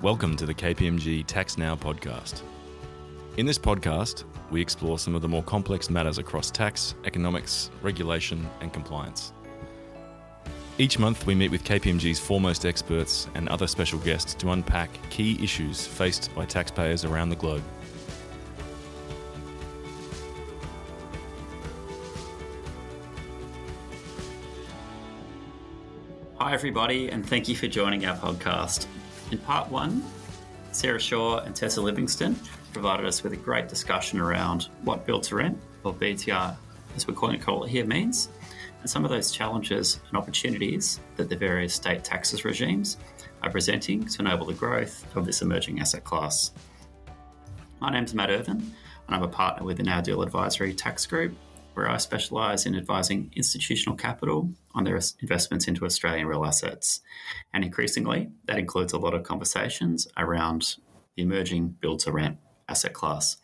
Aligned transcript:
Welcome 0.00 0.36
to 0.36 0.46
the 0.46 0.54
KPMG 0.54 1.26
Tax 1.26 1.58
Now 1.58 1.74
podcast. 1.74 2.42
In 3.36 3.46
this 3.46 3.58
podcast, 3.58 4.22
we 4.48 4.60
explore 4.60 4.96
some 4.96 5.16
of 5.16 5.22
the 5.22 5.28
more 5.28 5.42
complex 5.42 5.90
matters 5.90 6.18
across 6.18 6.52
tax, 6.52 6.94
economics, 7.04 7.70
regulation, 7.82 8.48
and 8.60 8.72
compliance. 8.72 9.32
Each 10.78 11.00
month, 11.00 11.26
we 11.26 11.34
meet 11.34 11.50
with 11.50 11.64
KPMG's 11.64 12.20
foremost 12.20 12.64
experts 12.64 13.26
and 13.34 13.48
other 13.48 13.66
special 13.66 13.98
guests 13.98 14.34
to 14.34 14.52
unpack 14.52 14.88
key 15.10 15.36
issues 15.42 15.84
faced 15.84 16.32
by 16.32 16.44
taxpayers 16.44 17.04
around 17.04 17.30
the 17.30 17.34
globe. 17.34 17.64
Hi, 26.36 26.54
everybody, 26.54 27.10
and 27.10 27.28
thank 27.28 27.48
you 27.48 27.56
for 27.56 27.66
joining 27.66 28.06
our 28.06 28.16
podcast. 28.16 28.86
In 29.30 29.38
part 29.38 29.70
one, 29.70 30.02
Sarah 30.72 30.98
Shaw 30.98 31.40
and 31.40 31.54
Tessa 31.54 31.82
Livingston 31.82 32.34
provided 32.72 33.04
us 33.04 33.22
with 33.22 33.34
a 33.34 33.36
great 33.36 33.68
discussion 33.68 34.18
around 34.18 34.68
what 34.84 35.04
build 35.04 35.22
to 35.24 35.36
rent, 35.36 35.58
or 35.84 35.92
BTR 35.92 36.56
as 36.96 37.06
we're 37.06 37.14
calling 37.14 37.38
it 37.38 37.68
here, 37.68 37.84
means, 37.84 38.30
and 38.80 38.88
some 38.88 39.04
of 39.04 39.10
those 39.10 39.30
challenges 39.30 40.00
and 40.08 40.16
opportunities 40.16 41.00
that 41.16 41.28
the 41.28 41.36
various 41.36 41.74
state 41.74 42.04
taxes 42.04 42.46
regimes 42.46 42.96
are 43.42 43.50
presenting 43.50 44.06
to 44.06 44.22
enable 44.22 44.46
the 44.46 44.54
growth 44.54 45.04
of 45.14 45.26
this 45.26 45.42
emerging 45.42 45.78
asset 45.80 46.04
class. 46.04 46.52
My 47.80 47.90
name's 47.90 48.14
Matt 48.14 48.30
Ervin, 48.30 48.56
and 48.56 48.74
I'm 49.08 49.22
a 49.22 49.28
partner 49.28 49.64
within 49.64 49.88
our 49.88 50.00
Deal 50.00 50.22
Advisory 50.22 50.72
Tax 50.72 51.04
Group, 51.04 51.36
where 51.78 51.88
I 51.88 51.96
specialise 51.96 52.66
in 52.66 52.74
advising 52.74 53.32
institutional 53.36 53.96
capital 53.96 54.50
on 54.74 54.82
their 54.82 54.98
investments 55.20 55.68
into 55.68 55.84
Australian 55.84 56.26
real 56.26 56.44
assets. 56.44 57.02
And 57.54 57.62
increasingly, 57.62 58.30
that 58.46 58.58
includes 58.58 58.92
a 58.92 58.98
lot 58.98 59.14
of 59.14 59.22
conversations 59.22 60.08
around 60.16 60.74
the 61.16 61.22
emerging 61.22 61.76
build 61.80 62.00
to 62.00 62.10
rent 62.10 62.38
asset 62.68 62.94
class. 62.94 63.36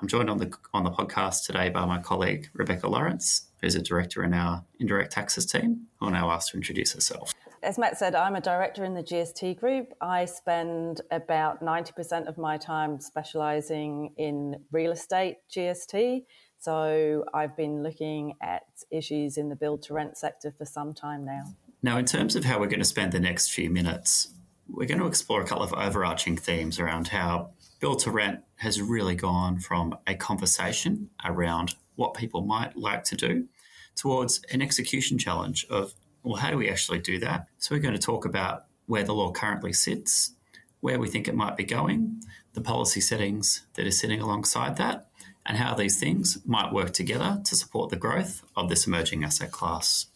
I'm 0.00 0.08
joined 0.08 0.30
on 0.30 0.38
the 0.38 0.50
on 0.72 0.84
the 0.84 0.90
podcast 0.90 1.44
today 1.44 1.68
by 1.68 1.84
my 1.84 1.98
colleague 1.98 2.48
Rebecca 2.54 2.88
Lawrence, 2.88 3.48
who's 3.60 3.74
a 3.74 3.82
director 3.82 4.24
in 4.24 4.32
our 4.32 4.64
indirect 4.80 5.12
taxes 5.12 5.44
team, 5.44 5.88
who 6.00 6.06
I'll 6.06 6.12
now 6.12 6.30
ask 6.30 6.52
to 6.52 6.56
introduce 6.56 6.94
herself. 6.94 7.34
As 7.62 7.76
Matt 7.76 7.98
said, 7.98 8.14
I'm 8.14 8.36
a 8.36 8.40
director 8.40 8.84
in 8.84 8.94
the 8.94 9.02
GST 9.02 9.58
group. 9.58 9.92
I 10.00 10.24
spend 10.24 11.00
about 11.10 11.60
90% 11.60 12.28
of 12.28 12.38
my 12.38 12.56
time 12.56 13.00
specialising 13.00 14.14
in 14.16 14.64
real 14.70 14.92
estate 14.92 15.38
GST, 15.50 16.22
so 16.58 17.24
I've 17.32 17.56
been 17.56 17.82
looking 17.82 18.34
at 18.42 18.62
issues 18.90 19.38
in 19.38 19.48
the 19.48 19.56
build 19.56 19.82
to 19.84 19.94
rent 19.94 20.18
sector 20.18 20.52
for 20.56 20.64
some 20.64 20.92
time 20.92 21.24
now. 21.24 21.54
Now, 21.82 21.98
in 21.98 22.04
terms 22.04 22.34
of 22.34 22.44
how 22.44 22.58
we're 22.58 22.66
going 22.66 22.80
to 22.80 22.84
spend 22.84 23.12
the 23.12 23.20
next 23.20 23.52
few 23.52 23.70
minutes, 23.70 24.34
we're 24.68 24.88
going 24.88 25.00
to 25.00 25.06
explore 25.06 25.40
a 25.40 25.46
couple 25.46 25.62
of 25.62 25.72
overarching 25.72 26.36
themes 26.36 26.80
around 26.80 27.08
how 27.08 27.50
build 27.80 28.00
to 28.00 28.10
rent 28.10 28.40
has 28.56 28.82
really 28.82 29.14
gone 29.14 29.60
from 29.60 29.96
a 30.06 30.14
conversation 30.16 31.10
around 31.24 31.76
what 31.94 32.14
people 32.14 32.42
might 32.42 32.76
like 32.76 33.04
to 33.04 33.16
do 33.16 33.46
towards 33.94 34.40
an 34.52 34.60
execution 34.60 35.16
challenge 35.16 35.64
of, 35.70 35.94
well, 36.24 36.36
how 36.36 36.50
do 36.50 36.56
we 36.56 36.68
actually 36.68 36.98
do 36.98 37.18
that? 37.20 37.46
So, 37.58 37.74
we're 37.74 37.82
going 37.82 37.94
to 37.94 38.00
talk 38.00 38.24
about 38.24 38.64
where 38.86 39.04
the 39.04 39.14
law 39.14 39.30
currently 39.30 39.72
sits, 39.72 40.32
where 40.80 40.98
we 40.98 41.08
think 41.08 41.28
it 41.28 41.34
might 41.36 41.56
be 41.56 41.64
going, 41.64 42.20
the 42.54 42.60
policy 42.60 43.00
settings 43.00 43.66
that 43.74 43.86
are 43.86 43.92
sitting 43.92 44.20
alongside 44.20 44.76
that, 44.76 45.07
and 45.48 45.56
how 45.56 45.74
these 45.74 45.98
things 45.98 46.38
might 46.44 46.72
work 46.72 46.92
together 46.92 47.40
to 47.44 47.56
support 47.56 47.88
the 47.88 47.96
growth 47.96 48.44
of 48.54 48.68
this 48.68 48.86
emerging 48.86 49.24
asset 49.24 49.50
class. 49.50 50.06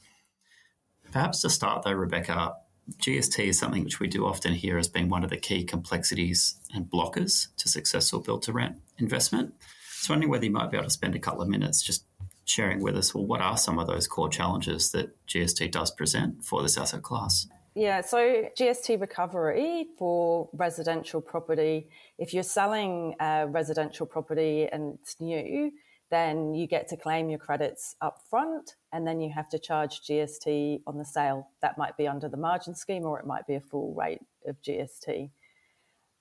Perhaps 1.10 1.40
to 1.40 1.50
start 1.50 1.82
though, 1.82 1.92
Rebecca, 1.92 2.54
GST 2.98 3.44
is 3.44 3.58
something 3.58 3.82
which 3.82 3.98
we 3.98 4.08
do 4.08 4.26
often 4.26 4.52
hear 4.52 4.76
as 4.76 4.88
being 4.88 5.08
one 5.08 5.24
of 5.24 5.30
the 5.30 5.36
key 5.38 5.64
complexities 5.64 6.56
and 6.74 6.84
blockers 6.84 7.48
to 7.56 7.68
successful 7.68 8.20
build 8.20 8.42
to 8.42 8.52
rent 8.52 8.76
investment. 8.98 9.54
So, 9.92 10.12
wondering 10.12 10.30
whether 10.30 10.44
you 10.44 10.50
might 10.50 10.70
be 10.70 10.76
able 10.76 10.86
to 10.86 10.90
spend 10.90 11.14
a 11.14 11.20
couple 11.20 11.42
of 11.42 11.48
minutes 11.48 11.80
just 11.82 12.04
sharing 12.44 12.82
with 12.82 12.96
us, 12.96 13.14
well, 13.14 13.24
what 13.24 13.40
are 13.40 13.56
some 13.56 13.78
of 13.78 13.86
those 13.86 14.08
core 14.08 14.28
challenges 14.28 14.90
that 14.92 15.14
GST 15.28 15.70
does 15.70 15.90
present 15.92 16.44
for 16.44 16.60
this 16.60 16.76
asset 16.76 17.02
class? 17.02 17.46
Yeah, 17.74 18.02
so 18.02 18.50
GST 18.58 19.00
recovery 19.00 19.86
for 19.98 20.50
residential 20.52 21.22
property, 21.22 21.88
if 22.18 22.34
you're 22.34 22.42
selling 22.42 23.14
a 23.18 23.46
residential 23.48 24.04
property 24.04 24.68
and 24.70 24.98
it's 25.00 25.18
new, 25.20 25.72
then 26.10 26.52
you 26.52 26.66
get 26.66 26.86
to 26.88 26.98
claim 26.98 27.30
your 27.30 27.38
credits 27.38 27.96
up 28.02 28.18
front 28.28 28.76
and 28.92 29.06
then 29.06 29.22
you 29.22 29.32
have 29.32 29.48
to 29.48 29.58
charge 29.58 30.02
GST 30.02 30.82
on 30.86 30.98
the 30.98 31.04
sale. 31.06 31.48
That 31.62 31.78
might 31.78 31.96
be 31.96 32.06
under 32.06 32.28
the 32.28 32.36
margin 32.36 32.74
scheme 32.74 33.04
or 33.04 33.18
it 33.18 33.26
might 33.26 33.46
be 33.46 33.54
a 33.54 33.60
full 33.60 33.94
rate 33.94 34.20
of 34.46 34.60
GST. 34.60 35.30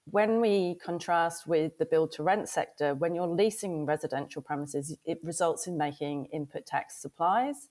When 0.05 0.39
we 0.39 0.75
contrast 0.75 1.47
with 1.47 1.77
the 1.77 1.85
build 1.85 2.13
to 2.13 2.23
rent 2.23 2.47
sector, 2.47 2.95
when 2.95 3.13
you're 3.13 3.27
leasing 3.27 3.85
residential 3.85 4.41
premises, 4.41 4.95
it 5.03 5.19
results 5.21 5.67
in 5.67 5.77
making 5.77 6.27
input 6.27 6.65
tax 6.65 7.01
supplies 7.01 7.67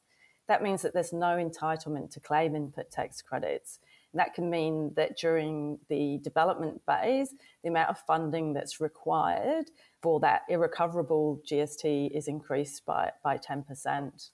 that 0.50 0.64
means 0.64 0.82
that 0.82 0.92
there's 0.92 1.12
no 1.12 1.36
entitlement 1.36 2.10
to 2.10 2.18
claim 2.18 2.56
input 2.56 2.90
tax 2.90 3.22
credits. 3.22 3.78
And 4.12 4.18
that 4.18 4.34
can 4.34 4.50
mean 4.50 4.92
that 4.96 5.16
during 5.16 5.78
the 5.88 6.18
development 6.24 6.82
phase, 6.84 7.32
the 7.62 7.68
amount 7.68 7.90
of 7.90 7.98
funding 8.04 8.52
that's 8.52 8.80
required 8.80 9.70
for 10.02 10.18
that 10.18 10.42
irrecoverable 10.48 11.40
GST 11.48 12.10
is 12.10 12.26
increased 12.26 12.84
by, 12.84 13.12
by 13.22 13.38
10%. 13.38 14.30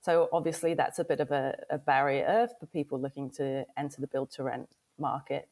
So 0.00 0.30
obviously 0.32 0.72
that's 0.72 1.00
a 1.00 1.04
bit 1.04 1.20
of 1.20 1.32
a, 1.32 1.58
a 1.68 1.76
barrier 1.76 2.48
for 2.58 2.64
people 2.64 2.98
looking 2.98 3.28
to 3.32 3.66
enter 3.76 4.00
the 4.00 4.06
build 4.06 4.30
to 4.32 4.44
rent 4.44 4.70
market. 4.98 5.50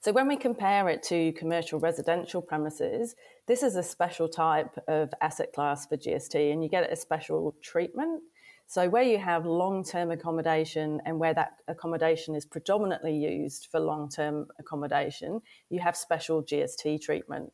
So 0.00 0.12
when 0.12 0.28
we 0.28 0.36
compare 0.36 0.88
it 0.88 1.02
to 1.04 1.32
commercial 1.32 1.78
residential 1.78 2.40
premises, 2.40 3.16
this 3.46 3.62
is 3.62 3.76
a 3.76 3.82
special 3.82 4.30
type 4.30 4.78
of 4.88 5.12
asset 5.20 5.52
class 5.52 5.86
for 5.86 5.98
GST 5.98 6.50
and 6.50 6.62
you 6.64 6.70
get 6.70 6.90
a 6.90 6.96
special 6.96 7.54
treatment 7.60 8.22
so, 8.72 8.88
where 8.88 9.02
you 9.02 9.18
have 9.18 9.44
long 9.44 9.84
term 9.84 10.10
accommodation 10.10 11.02
and 11.04 11.20
where 11.20 11.34
that 11.34 11.56
accommodation 11.68 12.34
is 12.34 12.46
predominantly 12.46 13.14
used 13.14 13.68
for 13.70 13.78
long 13.78 14.08
term 14.08 14.46
accommodation, 14.58 15.42
you 15.68 15.78
have 15.80 15.94
special 15.94 16.42
GST 16.42 17.02
treatment. 17.02 17.52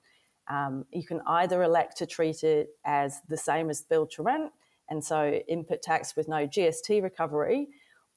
Um, 0.48 0.84
you 0.92 1.04
can 1.04 1.20
either 1.26 1.64
elect 1.64 1.96
to 1.96 2.06
treat 2.06 2.44
it 2.44 2.68
as 2.84 3.20
the 3.28 3.36
same 3.36 3.68
as 3.68 3.82
build 3.82 4.12
to 4.12 4.22
rent, 4.22 4.52
and 4.88 5.04
so 5.04 5.40
input 5.48 5.82
tax 5.82 6.14
with 6.14 6.28
no 6.28 6.46
GST 6.46 7.02
recovery, 7.02 7.66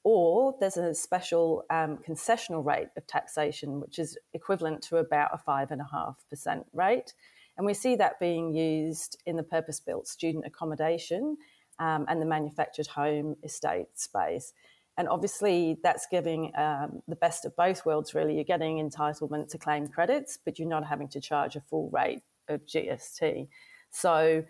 or 0.04 0.54
there's 0.60 0.76
a 0.76 0.94
special 0.94 1.64
um, 1.70 1.98
concessional 2.08 2.64
rate 2.64 2.90
of 2.96 3.04
taxation, 3.08 3.80
which 3.80 3.98
is 3.98 4.16
equivalent 4.32 4.80
to 4.82 4.98
about 4.98 5.30
a 5.34 5.38
5.5% 5.38 6.64
rate. 6.72 7.14
And 7.56 7.66
we 7.66 7.74
see 7.74 7.96
that 7.96 8.20
being 8.20 8.54
used 8.54 9.20
in 9.26 9.34
the 9.34 9.42
purpose 9.42 9.80
built 9.80 10.06
student 10.06 10.46
accommodation 10.46 11.36
um, 11.82 12.04
and 12.08 12.22
the 12.22 12.26
manufactured 12.26 12.86
home 12.86 13.34
estate 13.42 13.88
space. 13.94 14.52
And 14.96 15.08
obviously, 15.08 15.78
that's 15.82 16.06
giving 16.10 16.52
um, 16.56 17.02
the 17.08 17.16
best 17.16 17.44
of 17.44 17.56
both 17.56 17.84
worlds, 17.84 18.14
really. 18.14 18.34
You're 18.34 18.44
getting 18.44 18.76
entitlement 18.76 19.48
to 19.48 19.58
claim 19.58 19.88
credits, 19.88 20.38
but 20.44 20.58
you're 20.58 20.68
not 20.68 20.86
having 20.86 21.08
to 21.08 21.20
charge 21.20 21.56
a 21.56 21.60
full 21.60 21.90
rate 21.90 22.22
of 22.48 22.60
GST. 22.66 23.48
So, 23.90 24.44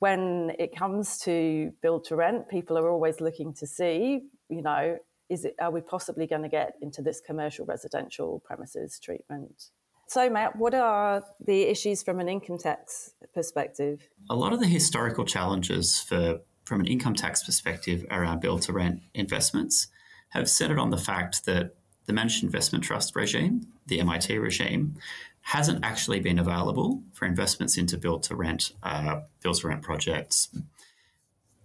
when 0.00 0.52
it 0.58 0.76
comes 0.76 1.18
to 1.20 1.72
build 1.80 2.04
to 2.06 2.16
rent, 2.16 2.48
people 2.48 2.76
are 2.76 2.90
always 2.90 3.20
looking 3.20 3.54
to 3.54 3.66
see, 3.66 4.22
you 4.48 4.60
know, 4.60 4.98
is 5.30 5.44
it, 5.44 5.54
are 5.60 5.70
we 5.70 5.80
possibly 5.80 6.26
going 6.26 6.42
to 6.42 6.48
get 6.48 6.74
into 6.82 7.00
this 7.00 7.22
commercial 7.24 7.64
residential 7.64 8.42
premises 8.44 8.98
treatment? 8.98 9.70
So, 10.08 10.28
Matt, 10.28 10.56
what 10.56 10.74
are 10.74 11.22
the 11.46 11.62
issues 11.62 12.02
from 12.02 12.20
an 12.20 12.28
income 12.28 12.58
tax 12.58 13.14
perspective? 13.32 14.08
A 14.28 14.34
lot 14.34 14.52
of 14.52 14.60
the 14.60 14.66
historical 14.66 15.24
challenges 15.24 16.00
for 16.00 16.40
from 16.64 16.80
an 16.80 16.86
income 16.86 17.14
tax 17.14 17.42
perspective 17.42 18.06
around 18.10 18.40
build 18.40 18.62
to 18.62 18.72
rent 18.72 19.02
investments 19.14 19.88
have 20.30 20.48
centered 20.48 20.78
on 20.78 20.90
the 20.90 20.98
fact 20.98 21.44
that 21.44 21.74
the 22.06 22.12
managed 22.12 22.42
investment 22.42 22.84
trust 22.84 23.14
regime, 23.14 23.66
the 23.86 24.00
MIT 24.00 24.36
regime, 24.38 24.96
hasn't 25.42 25.84
actually 25.84 26.20
been 26.20 26.38
available 26.38 27.02
for 27.12 27.26
investments 27.26 27.76
into 27.76 27.98
build 27.98 28.22
to 28.24 28.34
rent 28.34 28.72
uh, 28.82 29.20
build 29.42 29.56
to 29.56 29.68
rent 29.68 29.82
projects. 29.82 30.48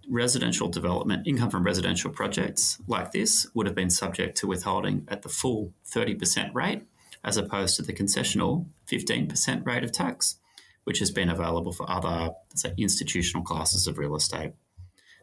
Residential 0.09 0.67
development 0.67 1.27
income 1.27 1.49
from 1.49 1.63
residential 1.63 2.11
projects 2.11 2.77
like 2.87 3.11
this 3.11 3.47
would 3.53 3.65
have 3.65 3.75
been 3.75 3.89
subject 3.89 4.37
to 4.37 4.47
withholding 4.47 5.05
at 5.07 5.21
the 5.21 5.29
full 5.29 5.71
30% 5.87 6.53
rate 6.53 6.83
as 7.23 7.37
opposed 7.37 7.75
to 7.75 7.81
the 7.81 7.93
concessional 7.93 8.65
15% 8.87 9.65
rate 9.65 9.83
of 9.83 9.91
tax, 9.91 10.37
which 10.83 10.99
has 10.99 11.11
been 11.11 11.29
available 11.29 11.71
for 11.71 11.89
other 11.89 12.31
say, 12.55 12.73
institutional 12.77 13.43
classes 13.43 13.87
of 13.87 13.97
real 13.97 14.15
estate. 14.15 14.53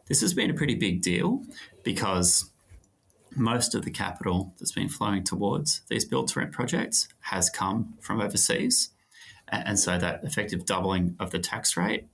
This 0.07 0.21
has 0.21 0.35
been 0.35 0.51
a 0.51 0.55
pretty 0.55 0.75
big 0.75 1.03
deal 1.03 1.45
because 1.83 2.51
most 3.35 3.75
of 3.75 3.85
the 3.85 3.91
capital 3.91 4.55
that's 4.59 4.73
been 4.73 4.89
flowing 4.89 5.25
towards 5.25 5.83
these 5.89 6.05
build 6.05 6.29
to 6.29 6.39
rent 6.39 6.53
projects 6.53 7.09
has 7.21 7.51
come 7.51 7.95
from 8.01 8.21
overseas. 8.21 8.91
And 9.49 9.79
so 9.79 9.99
that 9.99 10.25
effective 10.25 10.65
doubling 10.65 11.17
of 11.21 11.31
the 11.31 11.39
tax 11.39 11.77
rate 11.77 12.07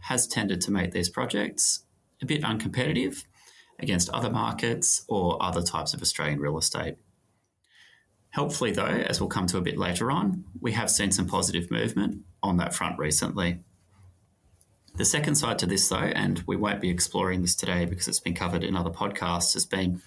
has 0.00 0.26
tended 0.26 0.60
to 0.62 0.70
make 0.70 0.92
these 0.92 1.08
projects 1.08 1.84
a 2.22 2.26
bit 2.26 2.42
uncompetitive 2.42 3.24
against 3.78 4.08
other 4.10 4.30
markets 4.30 5.04
or 5.08 5.42
other 5.42 5.62
types 5.62 5.94
of 5.94 6.02
Australian 6.02 6.40
real 6.40 6.58
estate. 6.58 6.96
Helpfully, 8.30 8.70
though, 8.70 8.84
as 8.84 9.20
we'll 9.20 9.28
come 9.28 9.46
to 9.46 9.58
a 9.58 9.62
bit 9.62 9.78
later 9.78 10.10
on, 10.10 10.44
we 10.60 10.72
have 10.72 10.90
seen 10.90 11.10
some 11.10 11.26
positive 11.26 11.70
movement 11.70 12.22
on 12.42 12.58
that 12.58 12.74
front 12.74 12.98
recently. 12.98 13.60
The 14.96 15.04
second 15.04 15.34
side 15.34 15.58
to 15.58 15.66
this, 15.66 15.86
though, 15.88 15.96
and 15.96 16.42
we 16.46 16.56
won't 16.56 16.80
be 16.80 16.88
exploring 16.88 17.42
this 17.42 17.54
today 17.54 17.84
because 17.84 18.08
it's 18.08 18.18
been 18.18 18.34
covered 18.34 18.64
in 18.64 18.74
other 18.74 18.90
podcasts, 18.90 19.52
has 19.52 19.66
been 19.66 20.00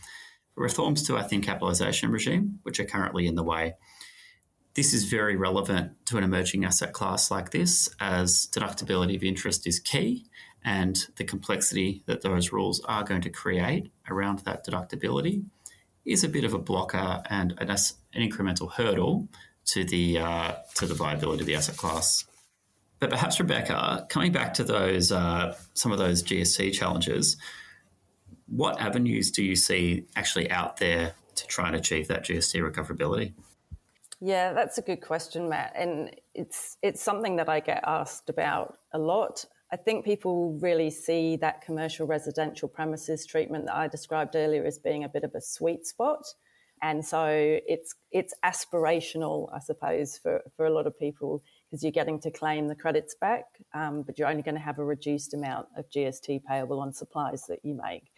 reforms 0.56 1.04
to 1.04 1.16
our 1.16 1.24
thin 1.24 1.42
capitalisation 1.42 2.10
regime, 2.10 2.60
which 2.64 2.80
are 2.80 2.86
currently 2.86 3.28
in 3.28 3.36
the 3.36 3.44
way. 3.44 3.76
This 4.74 4.92
is 4.92 5.04
very 5.06 5.36
relevant 5.36 5.92
to 6.08 6.18
an 6.18 6.24
emerging 6.24 6.66
asset 6.66 6.92
class 6.92 7.30
like 7.30 7.52
this, 7.52 7.88
as 8.00 8.48
deductibility 8.52 9.16
of 9.16 9.24
interest 9.24 9.68
is 9.68 9.80
key, 9.80 10.26
and 10.66 10.98
the 11.18 11.24
complexity 11.24 12.04
that 12.08 12.24
those 12.24 12.52
rules 12.52 12.82
are 12.86 13.04
going 13.04 13.22
to 13.22 13.30
create 13.30 13.92
around 14.10 14.40
that 14.40 14.66
deductibility 14.66 15.44
is 16.04 16.24
a 16.24 16.30
bit 16.30 16.44
of 16.44 16.56
a 16.56 16.60
blocker 16.60 17.22
and 17.30 17.54
an, 17.60 17.70
an 17.70 17.78
incremental 18.16 18.72
hurdle 18.72 19.28
to 19.66 19.84
the 19.84 20.18
uh, 20.18 20.54
to 20.76 20.88
the 20.88 20.96
viability 20.96 21.42
of 21.42 21.46
the 21.46 21.56
asset 21.56 21.78
class. 21.78 22.26
But 23.00 23.10
perhaps 23.10 23.40
Rebecca, 23.40 24.06
coming 24.10 24.32
back 24.32 24.54
to 24.56 24.64
those 24.64 25.12
uh, 25.12 25.56
some 25.74 25.92
of 25.92 26.00
those 26.00 26.22
GST 26.22 26.74
challenges, 26.74 27.38
what 28.48 28.80
avenues 28.82 29.32
do 29.32 29.44
you 29.44 29.56
see 29.56 30.06
actually 30.16 30.52
out 30.52 30.78
there 30.78 31.14
to 31.36 31.48
try 31.48 31.68
and 31.68 31.76
achieve 31.76 32.08
that 32.10 32.26
GST 32.26 32.62
recoverability? 32.62 33.34
Yeah, 34.22 34.52
that's 34.52 34.78
a 34.78 34.82
good 34.82 35.02
question, 35.02 35.48
Matt, 35.48 35.74
and 35.76 36.14
it's 36.36 36.78
it's 36.82 37.02
something 37.02 37.38
that 37.38 37.48
I 37.48 37.62
get 37.62 37.82
asked 37.86 38.30
about 38.30 38.78
a 38.94 39.00
lot. 39.00 39.46
I 39.72 39.78
think 39.78 40.04
people 40.04 40.58
really 40.60 40.90
see 40.90 41.38
that 41.38 41.62
commercial 41.62 42.08
residential 42.08 42.68
premises 42.68 43.26
treatment 43.26 43.66
that 43.68 43.76
I 43.76 43.88
described 43.88 44.36
earlier 44.36 44.66
as 44.66 44.80
being 44.80 45.04
a 45.04 45.10
bit 45.10 45.24
of 45.24 45.36
a 45.36 45.42
sweet 45.42 45.86
spot. 45.86 46.26
And 46.82 47.06
so 47.06 47.28
it's 47.30 47.96
it's 48.12 48.34
aspirational, 48.44 49.50
I 49.54 49.60
suppose, 49.60 50.18
for, 50.18 50.42
for 50.58 50.66
a 50.66 50.74
lot 50.74 50.88
of 50.88 50.98
people 50.98 51.44
because 51.70 51.84
you're 51.84 51.92
getting 51.92 52.20
to 52.20 52.32
claim 52.32 52.68
the 52.68 52.76
credits 52.76 53.14
back, 53.14 53.46
um, 53.74 54.02
but 54.02 54.18
you're 54.18 54.28
only 54.28 54.42
going 54.42 54.56
to 54.56 54.62
have 54.62 54.80
a 54.80 54.84
reduced 54.84 55.34
amount 55.34 55.68
of 55.78 55.90
GST 55.90 56.44
payable 56.44 56.80
on 56.80 56.92
supplies 56.94 57.44
that 57.48 57.60
you 57.64 57.76
make. 57.76 58.12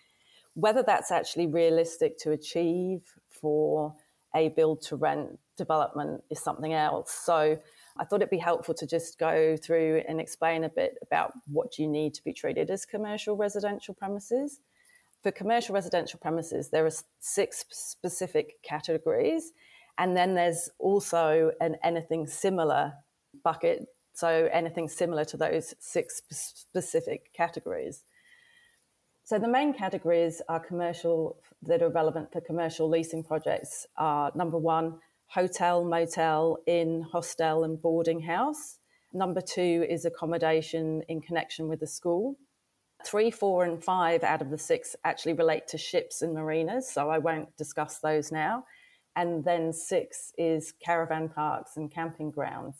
Whether 0.54 0.84
that's 0.84 1.12
actually 1.12 1.48
realistic 1.48 2.18
to 2.20 2.32
achieve 2.32 3.02
for 3.30 3.94
a 4.36 4.50
build 4.50 4.82
to 4.84 4.96
rent 4.96 5.38
development 5.58 6.24
is 6.30 6.40
something 6.40 6.74
else. 6.74 7.12
So 7.12 7.60
I 7.98 8.06
thought 8.06 8.18
it'd 8.18 8.30
be 8.30 8.38
helpful 8.38 8.74
to 8.76 8.88
just 8.88 9.20
go 9.20 9.58
through 9.58 10.04
and 10.08 10.22
explain 10.22 10.64
a 10.64 10.70
bit 10.70 10.98
about 11.02 11.34
what 11.48 11.78
you 11.78 11.88
need 11.88 12.14
to 12.16 12.24
be 12.24 12.34
treated 12.34 12.70
as 12.70 12.86
commercial 12.86 13.36
residential 13.36 13.94
premises. 13.94 14.62
For 15.24 15.32
commercial 15.32 15.76
residential 15.76 16.20
premises, 16.20 16.70
there 16.70 16.86
are 16.86 16.92
six 17.20 17.66
specific 17.70 18.64
categories, 18.64 19.52
and 19.98 20.16
then 20.16 20.34
there's 20.34 20.70
also 20.80 21.52
an 21.60 21.76
anything 21.84 22.26
similar 22.26 22.94
bucket. 23.44 23.88
So 24.14 24.50
anything 24.52 24.90
similar 24.90 25.26
to 25.26 25.38
those 25.38 25.74
six 25.80 26.22
specific 26.30 27.34
categories. 27.34 28.04
So 29.24 29.40
the 29.40 29.48
main 29.48 29.74
categories 29.74 30.42
are 30.50 30.60
commercial 30.60 31.38
that 31.64 31.82
are 31.82 31.90
relevant 31.90 32.32
for 32.34 32.42
commercial 32.42 32.90
leasing 32.90 33.24
projects 33.24 33.86
are 33.96 34.32
number 34.36 34.58
one, 34.58 35.00
hotel, 35.28 35.86
motel, 35.86 36.58
inn, 36.68 37.06
hostel, 37.10 37.64
and 37.64 37.82
boarding 37.82 38.20
house. 38.20 38.80
Number 39.14 39.40
two 39.42 39.86
is 39.90 40.04
accommodation 40.06 41.04
in 41.08 41.22
connection 41.22 41.70
with 41.70 41.80
the 41.80 41.88
school. 41.88 42.36
Three, 43.06 43.32
four, 43.32 43.64
and 43.64 43.84
five 43.84 44.24
out 44.24 44.42
of 44.42 44.50
the 44.50 44.58
six 44.58 44.96
actually 45.04 45.34
relate 45.34 45.68
to 45.70 45.78
ships 45.78 46.22
and 46.22 46.34
marinas, 46.34 46.90
so 46.90 47.10
I 47.10 47.18
won't 47.18 47.56
discuss 47.58 48.00
those 48.00 48.32
now. 48.32 48.66
And 49.16 49.44
then 49.44 49.74
six 49.74 50.34
is 50.38 50.74
caravan 50.84 51.30
parks 51.30 51.78
and 51.78 51.92
camping 51.92 52.32
grounds. 52.32 52.76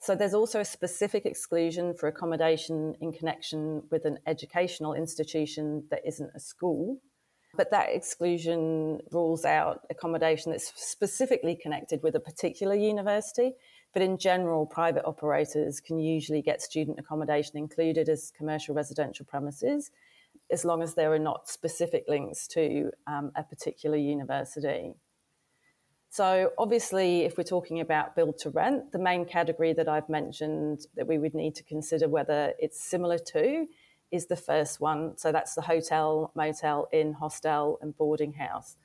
So 0.00 0.14
there's 0.14 0.34
also 0.34 0.60
a 0.60 0.64
specific 0.64 1.26
exclusion 1.26 1.92
for 1.92 2.08
accommodation 2.08 2.94
in 3.02 3.12
connection 3.12 3.82
with 3.90 4.06
an 4.06 4.18
educational 4.26 4.94
institution 4.94 5.84
that 5.90 6.00
isn't 6.06 6.30
a 6.34 6.40
school. 6.40 6.98
But 7.54 7.70
that 7.72 7.90
exclusion 7.90 9.00
rules 9.10 9.44
out 9.44 9.80
accommodation 9.90 10.52
that's 10.52 10.72
specifically 10.74 11.54
connected 11.54 12.02
with 12.02 12.14
a 12.14 12.20
particular 12.20 12.74
university. 12.74 13.52
But 13.92 14.02
in 14.02 14.16
general, 14.16 14.64
private 14.64 15.04
operators 15.04 15.80
can 15.80 15.98
usually 15.98 16.40
get 16.40 16.62
student 16.62 16.98
accommodation 16.98 17.58
included 17.58 18.08
as 18.08 18.32
commercial 18.34 18.74
residential 18.74 19.26
premises, 19.26 19.90
as 20.50 20.64
long 20.64 20.80
as 20.82 20.94
there 20.94 21.12
are 21.12 21.18
not 21.18 21.48
specific 21.48 22.04
links 22.08 22.46
to 22.48 22.90
um, 23.06 23.32
a 23.36 23.42
particular 23.42 23.96
university. 23.96 24.94
So, 26.12 26.50
obviously, 26.58 27.20
if 27.20 27.38
we're 27.38 27.44
talking 27.44 27.78
about 27.78 28.16
build 28.16 28.36
to 28.38 28.50
rent, 28.50 28.90
the 28.90 28.98
main 28.98 29.24
category 29.24 29.72
that 29.74 29.88
I've 29.88 30.08
mentioned 30.08 30.88
that 30.96 31.06
we 31.06 31.18
would 31.18 31.34
need 31.34 31.54
to 31.54 31.62
consider 31.62 32.08
whether 32.08 32.52
it's 32.58 32.80
similar 32.80 33.16
to 33.32 33.68
is 34.10 34.26
the 34.26 34.34
first 34.34 34.80
one. 34.80 35.16
So, 35.16 35.30
that's 35.30 35.54
the 35.54 35.60
hotel, 35.60 36.32
motel, 36.34 36.88
inn, 36.92 37.12
hostel, 37.12 37.78
and 37.80 37.96
boarding 37.96 38.32
house. 38.32 38.76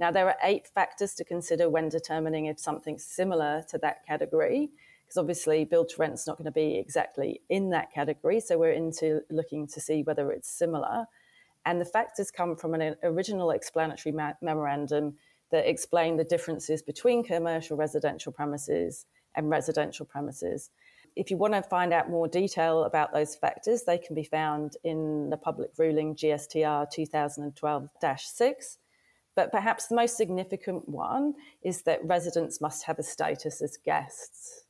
Now, 0.00 0.10
there 0.10 0.26
are 0.26 0.36
eight 0.42 0.66
factors 0.66 1.14
to 1.14 1.24
consider 1.24 1.70
when 1.70 1.88
determining 1.90 2.46
if 2.46 2.58
something's 2.58 3.04
similar 3.04 3.64
to 3.68 3.78
that 3.78 4.04
category, 4.04 4.70
because 5.04 5.16
obviously, 5.16 5.64
build 5.64 5.90
to 5.90 5.96
rent 5.98 6.14
is 6.14 6.26
not 6.26 6.38
going 6.38 6.46
to 6.46 6.50
be 6.50 6.76
exactly 6.76 7.40
in 7.48 7.70
that 7.70 7.92
category. 7.92 8.40
So, 8.40 8.58
we're 8.58 8.72
into 8.72 9.20
looking 9.30 9.68
to 9.68 9.80
see 9.80 10.02
whether 10.02 10.32
it's 10.32 10.48
similar. 10.48 11.06
And 11.64 11.80
the 11.80 11.84
factors 11.84 12.32
come 12.32 12.56
from 12.56 12.74
an 12.74 12.96
original 13.04 13.52
explanatory 13.52 14.12
ma- 14.12 14.32
memorandum 14.42 15.14
that 15.50 15.68
explain 15.68 16.16
the 16.16 16.24
differences 16.24 16.82
between 16.82 17.24
commercial 17.24 17.76
residential 17.76 18.32
premises 18.32 19.06
and 19.34 19.50
residential 19.50 20.06
premises. 20.06 20.70
If 21.16 21.30
you 21.30 21.36
want 21.36 21.54
to 21.54 21.62
find 21.62 21.92
out 21.92 22.10
more 22.10 22.26
detail 22.26 22.84
about 22.84 23.12
those 23.12 23.36
factors, 23.36 23.84
they 23.84 23.98
can 23.98 24.14
be 24.14 24.24
found 24.24 24.76
in 24.82 25.30
the 25.30 25.36
public 25.36 25.70
ruling 25.78 26.16
GSTR 26.16 26.90
2012 26.90 27.88
6. 28.18 28.78
But 29.36 29.50
perhaps 29.50 29.86
the 29.86 29.96
most 29.96 30.16
significant 30.16 30.88
one 30.88 31.34
is 31.62 31.82
that 31.82 32.04
residents 32.04 32.60
must 32.60 32.84
have 32.84 32.98
a 32.98 33.02
status 33.02 33.62
as 33.62 33.76
guests. 33.76 34.64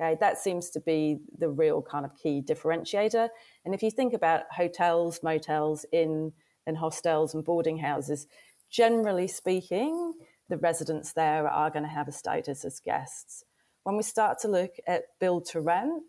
Okay, 0.00 0.16
that 0.20 0.38
seems 0.38 0.70
to 0.70 0.80
be 0.80 1.18
the 1.38 1.48
real 1.48 1.82
kind 1.82 2.04
of 2.04 2.16
key 2.16 2.42
differentiator. 2.42 3.28
And 3.64 3.74
if 3.74 3.82
you 3.82 3.90
think 3.90 4.14
about 4.14 4.44
hotels, 4.50 5.22
motels, 5.22 5.84
inn 5.92 6.32
and 6.66 6.76
hostels 6.76 7.34
and 7.34 7.44
boarding 7.44 7.78
houses, 7.78 8.26
generally 8.72 9.28
speaking, 9.28 10.14
the 10.48 10.56
residents 10.56 11.12
there 11.12 11.46
are 11.46 11.70
going 11.70 11.84
to 11.84 11.88
have 11.88 12.08
a 12.08 12.12
status 12.12 12.64
as 12.64 12.80
guests. 12.80 13.44
When 13.84 13.96
we 13.96 14.02
start 14.02 14.38
to 14.40 14.48
look 14.48 14.74
at 14.86 15.04
build 15.20 15.44
to 15.46 15.60
rent, 15.60 16.02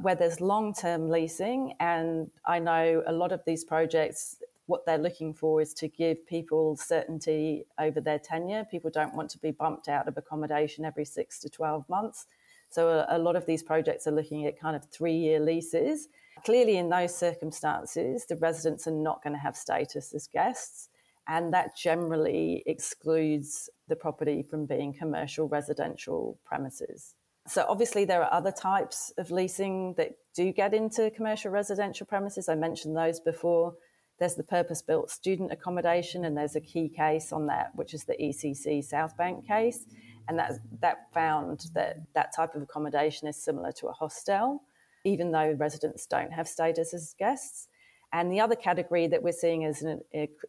where 0.00 0.14
there's 0.14 0.40
long 0.40 0.74
term 0.74 1.08
leasing, 1.08 1.74
and 1.80 2.30
I 2.46 2.58
know 2.58 3.02
a 3.06 3.12
lot 3.12 3.32
of 3.32 3.40
these 3.46 3.64
projects, 3.64 4.36
what 4.66 4.86
they're 4.86 4.98
looking 4.98 5.34
for 5.34 5.60
is 5.60 5.74
to 5.74 5.88
give 5.88 6.26
people 6.26 6.76
certainty 6.76 7.64
over 7.78 8.00
their 8.00 8.18
tenure. 8.18 8.64
People 8.70 8.90
don't 8.90 9.14
want 9.14 9.30
to 9.30 9.38
be 9.38 9.50
bumped 9.50 9.88
out 9.88 10.06
of 10.06 10.16
accommodation 10.16 10.84
every 10.84 11.04
six 11.04 11.38
to 11.40 11.50
12 11.50 11.88
months. 11.88 12.26
So 12.68 12.88
a, 12.88 13.16
a 13.16 13.18
lot 13.18 13.36
of 13.36 13.44
these 13.44 13.62
projects 13.62 14.06
are 14.06 14.12
looking 14.12 14.46
at 14.46 14.58
kind 14.58 14.76
of 14.76 14.84
three 14.86 15.16
year 15.16 15.40
leases. 15.40 16.08
Clearly, 16.44 16.78
in 16.78 16.88
those 16.88 17.14
circumstances, 17.14 18.26
the 18.26 18.36
residents 18.36 18.86
are 18.86 18.92
not 18.92 19.22
going 19.22 19.34
to 19.34 19.38
have 19.38 19.56
status 19.56 20.14
as 20.14 20.26
guests 20.26 20.88
and 21.28 21.52
that 21.52 21.76
generally 21.76 22.62
excludes 22.66 23.70
the 23.88 23.96
property 23.96 24.42
from 24.42 24.66
being 24.66 24.92
commercial 24.92 25.48
residential 25.48 26.38
premises. 26.44 27.14
So, 27.48 27.66
obviously, 27.68 28.04
there 28.04 28.22
are 28.22 28.32
other 28.32 28.52
types 28.52 29.12
of 29.18 29.30
leasing 29.30 29.94
that 29.94 30.12
do 30.34 30.52
get 30.52 30.74
into 30.74 31.10
commercial 31.10 31.50
residential 31.50 32.06
premises. 32.06 32.48
I 32.48 32.54
mentioned 32.54 32.96
those 32.96 33.18
before. 33.18 33.74
There's 34.18 34.36
the 34.36 34.44
purpose 34.44 34.82
built 34.82 35.10
student 35.10 35.50
accommodation, 35.50 36.24
and 36.24 36.36
there's 36.36 36.54
a 36.54 36.60
key 36.60 36.88
case 36.88 37.32
on 37.32 37.46
that, 37.46 37.74
which 37.74 37.94
is 37.94 38.04
the 38.04 38.14
ECC 38.14 38.84
South 38.84 39.16
Bank 39.16 39.46
case. 39.46 39.86
And 40.28 40.38
that, 40.38 40.52
that 40.80 41.12
found 41.12 41.66
that 41.74 41.96
that 42.14 42.32
type 42.34 42.54
of 42.54 42.62
accommodation 42.62 43.26
is 43.26 43.36
similar 43.36 43.72
to 43.72 43.88
a 43.88 43.92
hostel, 43.92 44.62
even 45.04 45.32
though 45.32 45.52
residents 45.58 46.06
don't 46.06 46.32
have 46.32 46.46
status 46.46 46.94
as 46.94 47.14
guests. 47.18 47.66
And 48.12 48.30
the 48.30 48.40
other 48.40 48.54
category 48.54 49.06
that 49.06 49.22
we're 49.22 49.32
seeing 49.32 49.64
as 49.64 49.82
an 49.82 50.02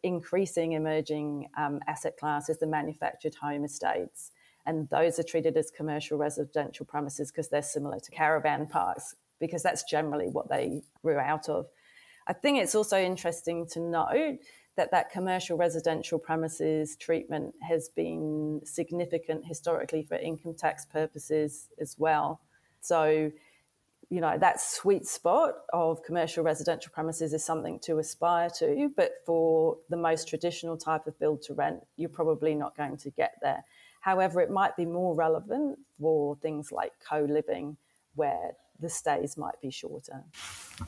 increasing 0.03 0.73
emerging 0.73 1.49
um, 1.55 1.79
asset 1.87 2.17
class 2.17 2.49
is 2.49 2.57
the 2.57 2.67
manufactured 2.67 3.35
home 3.35 3.63
estates. 3.63 4.31
And 4.65 4.89
those 4.89 5.17
are 5.17 5.23
treated 5.23 5.55
as 5.57 5.71
commercial 5.71 6.17
residential 6.17 6.85
premises 6.85 7.31
because 7.31 7.49
they're 7.49 7.61
similar 7.61 7.99
to 7.99 8.11
caravan 8.11 8.67
parks, 8.67 9.15
because 9.39 9.63
that's 9.63 9.83
generally 9.83 10.27
what 10.27 10.49
they 10.49 10.83
grew 11.01 11.17
out 11.17 11.47
of. 11.47 11.67
I 12.27 12.33
think 12.33 12.59
it's 12.59 12.75
also 12.75 12.97
interesting 12.97 13.65
to 13.67 13.79
note 13.79 14.39
that 14.75 14.91
that 14.91 15.11
commercial 15.11 15.57
residential 15.57 16.17
premises 16.17 16.95
treatment 16.95 17.53
has 17.61 17.89
been 17.89 18.61
significant 18.63 19.45
historically 19.45 20.03
for 20.03 20.15
income 20.15 20.55
tax 20.55 20.85
purposes 20.85 21.69
as 21.79 21.95
well. 21.97 22.41
So 22.81 23.31
you 24.09 24.21
know 24.21 24.37
that 24.37 24.59
sweet 24.61 25.05
spot 25.05 25.53
of 25.71 26.03
commercial 26.03 26.43
residential 26.43 26.91
premises 26.91 27.33
is 27.33 27.43
something 27.43 27.79
to 27.79 27.99
aspire 27.99 28.49
to 28.49 28.91
but 28.95 29.13
for 29.25 29.77
the 29.89 29.97
most 29.97 30.27
traditional 30.27 30.77
type 30.77 31.07
of 31.07 31.17
build 31.19 31.41
to 31.41 31.53
rent 31.53 31.79
you're 31.95 32.09
probably 32.09 32.53
not 32.53 32.75
going 32.75 32.97
to 32.97 33.09
get 33.11 33.33
there 33.41 33.63
However, 34.03 34.41
it 34.41 34.51
might 34.51 34.75
be 34.75 34.85
more 34.85 35.15
relevant 35.15 35.79
for 35.97 36.35
things 36.35 36.73
like 36.73 36.91
co 37.09 37.21
living, 37.21 37.77
where 38.15 38.51
the 38.77 38.89
stays 38.89 39.37
might 39.37 39.61
be 39.61 39.71
shorter. 39.71 40.25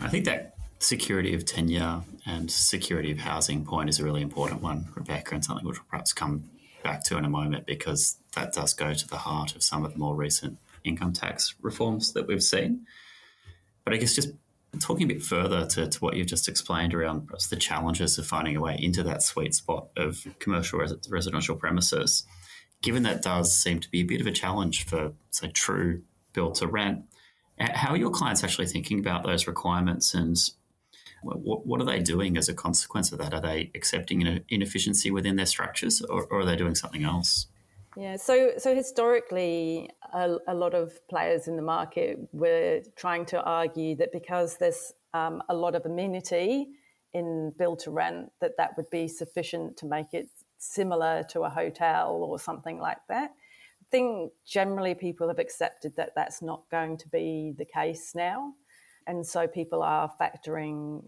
I 0.02 0.10
think 0.10 0.26
that 0.26 0.56
security 0.80 1.34
of 1.34 1.46
tenure 1.46 2.02
and 2.26 2.52
security 2.52 3.14
of 3.14 3.20
housing 3.20 3.64
point 3.64 3.88
is 3.88 4.02
a 4.02 4.04
really 4.04 4.22
important 4.22 4.62
one, 4.62 4.90
Rebecca, 4.94 5.34
and 5.34 5.46
something 5.46 5.66
which 5.66 5.78
we'll 5.78 5.88
perhaps 5.90 6.12
come 6.12 6.44
back 6.84 7.06
to 7.06 7.18
in 7.18 7.24
a 7.24 7.30
moment 7.30 7.66
because 7.66 8.18
that 8.36 8.52
does 8.52 8.74
go 8.74 8.94
to 8.94 9.08
the 9.08 9.16
heart 9.16 9.56
of 9.56 9.64
some 9.64 9.86
of 9.86 9.94
the 9.94 9.98
more 9.98 10.14
recent 10.14 10.58
income 10.84 11.14
tax 11.14 11.56
reforms 11.62 12.12
that 12.12 12.28
we've 12.28 12.44
seen. 12.44 12.86
But 13.86 13.94
I 13.94 13.98
guess 13.98 14.16
just 14.16 14.32
talking 14.80 15.10
a 15.10 15.14
bit 15.14 15.24
further 15.24 15.66
to, 15.68 15.88
to 15.88 16.00
what 16.00 16.16
you've 16.16 16.28
just 16.28 16.50
explained 16.50 16.94
around 16.94 17.30
the 17.50 17.56
challenges 17.56 18.18
of 18.18 18.28
finding 18.28 18.58
a 18.58 18.62
way 18.62 18.76
into 18.78 19.04
that 19.04 19.24
sweet 19.24 19.54
spot 19.54 19.88
of 19.96 20.26
commercial 20.40 20.80
res- 20.80 20.96
residential 21.10 21.56
premises, 21.56 22.26
given 22.82 23.04
that 23.04 23.22
does 23.22 23.56
seem 23.56 23.80
to 23.80 23.90
be 23.90 24.02
a 24.02 24.06
bit 24.06 24.20
of 24.20 24.28
a 24.28 24.32
challenge 24.32 24.86
for, 24.86 25.14
say, 25.32 25.48
true 25.50 26.02
build 26.34 26.56
to 26.56 26.68
rent, 26.68 27.04
how 27.60 27.92
are 27.92 27.98
your 27.98 28.12
clients 28.12 28.44
actually 28.44 28.68
thinking 28.68 29.00
about 29.00 29.24
those 29.24 29.48
requirements 29.48 30.14
and 30.14 30.36
what, 31.24 31.82
are 31.82 31.86
they 31.86 32.00
doing 32.00 32.38
as 32.38 32.50
a 32.50 32.54
consequence 32.54 33.12
of 33.12 33.18
that? 33.18 33.34
Are 33.34 33.42
they 33.42 33.72
accepting 33.74 34.44
inefficiency 34.50 35.10
within 35.10 35.38
their 35.38 35.46
structures 35.46 36.02
or, 36.02 36.26
or 36.26 36.42
are 36.42 36.46
they 36.46 36.56
doing 36.56 36.76
something 36.76 37.04
else? 37.04 37.48
Yeah, 37.98 38.18
so 38.18 38.54
so 38.58 38.76
historically, 38.76 39.90
a, 40.14 40.36
a, 40.48 40.54
lot 40.54 40.74
of 40.74 41.00
players 41.08 41.48
in 41.48 41.56
the 41.56 41.62
market 41.62 42.20
were 42.34 42.82
trying 42.98 43.26
to 43.28 43.42
argue 43.42 43.96
that 43.96 44.12
because 44.12 44.58
there's 44.58 44.92
um, 45.14 45.42
a 45.48 45.56
lot 45.56 45.76
of 45.76 45.86
amenity 45.86 46.68
in 47.14 47.54
build 47.58 47.80
to 47.80 47.92
rent, 47.92 48.32
that 48.42 48.58
that 48.58 48.76
would 48.76 48.90
be 48.90 49.08
sufficient 49.08 49.78
to 49.78 49.86
make 49.86 50.14
it 50.14 50.28
similar 50.58 51.24
to 51.30 51.42
a 51.42 51.50
hotel 51.50 52.12
or 52.12 52.38
something 52.38 52.80
like 52.80 52.98
that. 53.08 53.32
I 53.82 53.86
think 53.92 54.34
generally 54.46 54.96
people 54.96 55.30
have 55.30 55.40
accepted 55.40 55.96
that 55.96 56.12
that's 56.16 56.42
not 56.42 56.64
going 56.70 56.98
to 56.98 57.08
be 57.10 57.54
the 57.58 57.66
case 57.66 58.14
now. 58.14 58.54
And 59.08 59.26
so 59.26 59.48
people 59.48 59.84
are 59.84 60.12
factoring 60.20 61.08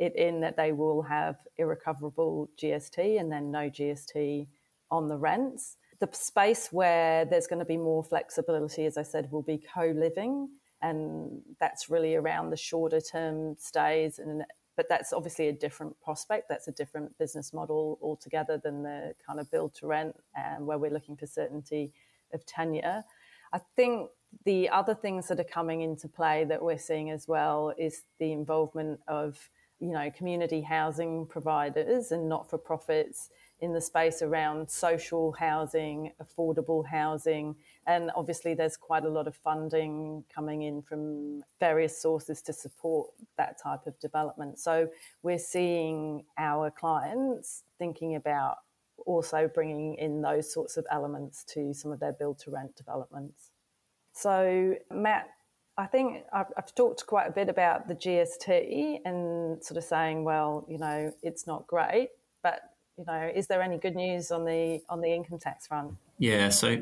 it 0.00 0.16
in 0.16 0.40
that 0.40 0.56
they 0.56 0.72
will 0.72 1.02
have 1.02 1.36
irrecoverable 1.58 2.50
GST 2.60 3.20
and 3.20 3.30
then 3.30 3.50
no 3.50 3.70
GST 3.70 4.48
on 4.90 5.08
the 5.08 5.18
rents. 5.18 5.76
The 6.04 6.16
space 6.16 6.68
where 6.70 7.24
there's 7.24 7.46
going 7.46 7.60
to 7.60 7.64
be 7.64 7.78
more 7.78 8.04
flexibility, 8.04 8.84
as 8.84 8.98
I 8.98 9.02
said, 9.02 9.30
will 9.30 9.42
be 9.42 9.62
co 9.74 9.86
living. 9.96 10.48
And 10.82 11.40
that's 11.60 11.88
really 11.88 12.14
around 12.14 12.50
the 12.50 12.58
shorter 12.58 13.00
term 13.00 13.56
stays 13.58 14.18
and 14.18 14.44
but 14.76 14.86
that's 14.88 15.12
obviously 15.12 15.48
a 15.48 15.52
different 15.52 15.98
prospect. 16.00 16.48
That's 16.48 16.68
a 16.68 16.72
different 16.72 17.16
business 17.18 17.52
model 17.52 17.98
altogether 18.02 18.60
than 18.62 18.82
the 18.82 19.14
kind 19.24 19.38
of 19.38 19.50
build 19.50 19.74
to 19.76 19.86
rent, 19.86 20.16
and 20.34 20.66
where 20.66 20.78
we're 20.78 20.90
looking 20.90 21.16
for 21.16 21.26
certainty 21.26 21.92
of 22.32 22.44
tenure. 22.44 23.04
I 23.52 23.60
think 23.76 24.10
the 24.44 24.68
other 24.68 24.94
things 24.94 25.28
that 25.28 25.38
are 25.38 25.44
coming 25.44 25.82
into 25.82 26.08
play 26.08 26.44
that 26.44 26.60
we're 26.60 26.78
seeing 26.78 27.10
as 27.10 27.28
well 27.28 27.72
is 27.78 28.02
the 28.18 28.32
involvement 28.32 28.98
of 29.06 29.38
you 29.78 29.92
know 29.92 30.10
community 30.10 30.60
housing 30.60 31.26
providers 31.26 32.10
and 32.10 32.28
not 32.28 32.50
for 32.50 32.58
profits 32.58 33.30
in 33.60 33.72
the 33.72 33.80
space 33.80 34.20
around 34.22 34.68
social 34.70 35.32
housing, 35.32 36.12
affordable 36.22 36.86
housing, 36.86 37.54
and 37.86 38.10
obviously 38.16 38.54
there's 38.54 38.76
quite 38.76 39.04
a 39.04 39.08
lot 39.08 39.26
of 39.26 39.36
funding 39.36 40.24
coming 40.34 40.62
in 40.62 40.82
from 40.82 41.42
various 41.60 42.00
sources 42.00 42.42
to 42.42 42.52
support 42.52 43.10
that 43.38 43.56
type 43.62 43.86
of 43.86 43.98
development. 44.00 44.58
So 44.58 44.88
we're 45.22 45.38
seeing 45.38 46.24
our 46.38 46.70
clients 46.70 47.62
thinking 47.78 48.16
about 48.16 48.56
also 49.06 49.50
bringing 49.52 49.94
in 49.94 50.22
those 50.22 50.52
sorts 50.52 50.76
of 50.76 50.86
elements 50.90 51.44
to 51.44 51.74
some 51.74 51.92
of 51.92 52.00
their 52.00 52.12
build 52.12 52.38
to 52.40 52.50
rent 52.50 52.74
developments. 52.76 53.50
So, 54.12 54.74
Matt, 54.92 55.28
I 55.76 55.86
think 55.86 56.24
I've, 56.32 56.46
I've, 56.56 56.74
talked 56.74 57.04
quite 57.06 57.26
a 57.26 57.32
bit 57.32 57.48
about 57.48 57.88
the 57.88 57.96
GST 57.96 59.00
and 59.04 59.62
sort 59.62 59.76
of 59.76 59.84
saying, 59.84 60.22
well, 60.22 60.64
you 60.68 60.78
know, 60.78 61.12
it's 61.22 61.48
not 61.48 61.66
great, 61.66 62.10
but 62.42 62.60
you 62.96 63.04
know, 63.06 63.30
is 63.34 63.46
there 63.46 63.62
any 63.62 63.78
good 63.78 63.96
news 63.96 64.30
on 64.30 64.44
the 64.44 64.80
on 64.88 65.00
the 65.00 65.12
income 65.12 65.38
tax 65.38 65.66
front? 65.66 65.94
Yeah, 66.18 66.48
so 66.48 66.80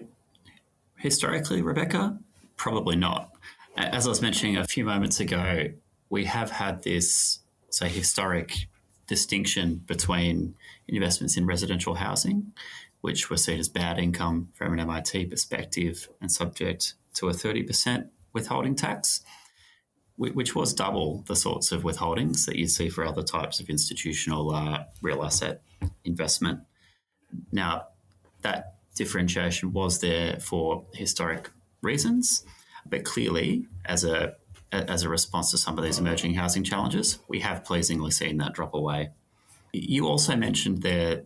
historically, 0.96 1.62
Rebecca, 1.62 2.18
probably 2.56 2.96
not. 2.96 3.30
As 3.76 4.06
I 4.06 4.10
was 4.10 4.20
mentioning 4.20 4.56
a 4.56 4.64
few 4.66 4.84
moments 4.84 5.20
ago, 5.20 5.68
we 6.10 6.24
have 6.26 6.50
had 6.50 6.82
this 6.82 7.40
say 7.70 7.88
historic 7.88 8.68
distinction 9.06 9.76
between 9.86 10.54
investments 10.86 11.36
in 11.36 11.46
residential 11.46 11.94
housing, 11.94 12.52
which 13.00 13.30
were 13.30 13.36
seen 13.36 13.58
as 13.58 13.68
bad 13.68 13.98
income 13.98 14.48
from 14.54 14.74
an 14.74 14.80
MIT 14.80 15.26
perspective 15.26 16.08
and 16.20 16.30
subject 16.30 16.94
to 17.14 17.28
a 17.28 17.32
30% 17.32 18.08
withholding 18.32 18.74
tax, 18.74 19.22
which 20.16 20.54
was 20.54 20.72
double 20.72 21.24
the 21.26 21.36
sorts 21.36 21.72
of 21.72 21.82
withholdings 21.82 22.46
that 22.46 22.56
you'd 22.56 22.70
see 22.70 22.88
for 22.88 23.04
other 23.04 23.22
types 23.22 23.58
of 23.60 23.68
institutional 23.68 24.54
uh, 24.54 24.84
real 25.00 25.24
asset 25.24 25.62
investment. 26.04 26.60
Now, 27.50 27.88
that 28.42 28.74
differentiation 28.94 29.72
was 29.72 30.00
there 30.00 30.38
for 30.40 30.84
historic 30.92 31.50
reasons, 31.82 32.44
but 32.86 33.04
clearly, 33.04 33.66
as 33.84 34.04
a 34.04 34.36
as 34.72 35.02
a 35.02 35.08
response 35.08 35.50
to 35.50 35.58
some 35.58 35.76
of 35.76 35.84
these 35.84 35.98
emerging 35.98 36.32
housing 36.32 36.64
challenges, 36.64 37.18
we 37.28 37.40
have 37.40 37.62
pleasingly 37.62 38.10
seen 38.10 38.38
that 38.38 38.54
drop 38.54 38.72
away. 38.72 39.10
You 39.72 40.06
also 40.06 40.34
mentioned 40.34 40.82
there 40.82 41.24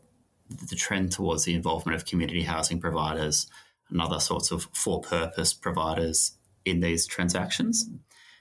the 0.48 0.76
trend 0.76 1.12
towards 1.12 1.44
the 1.44 1.54
involvement 1.54 1.94
of 1.94 2.04
community 2.04 2.42
housing 2.42 2.80
providers 2.80 3.46
and 3.88 4.00
other 4.00 4.20
sorts 4.20 4.50
of 4.50 4.68
for 4.72 5.00
purpose 5.00 5.54
providers 5.54 6.32
in 6.64 6.80
these 6.80 7.06
transactions. 7.06 7.88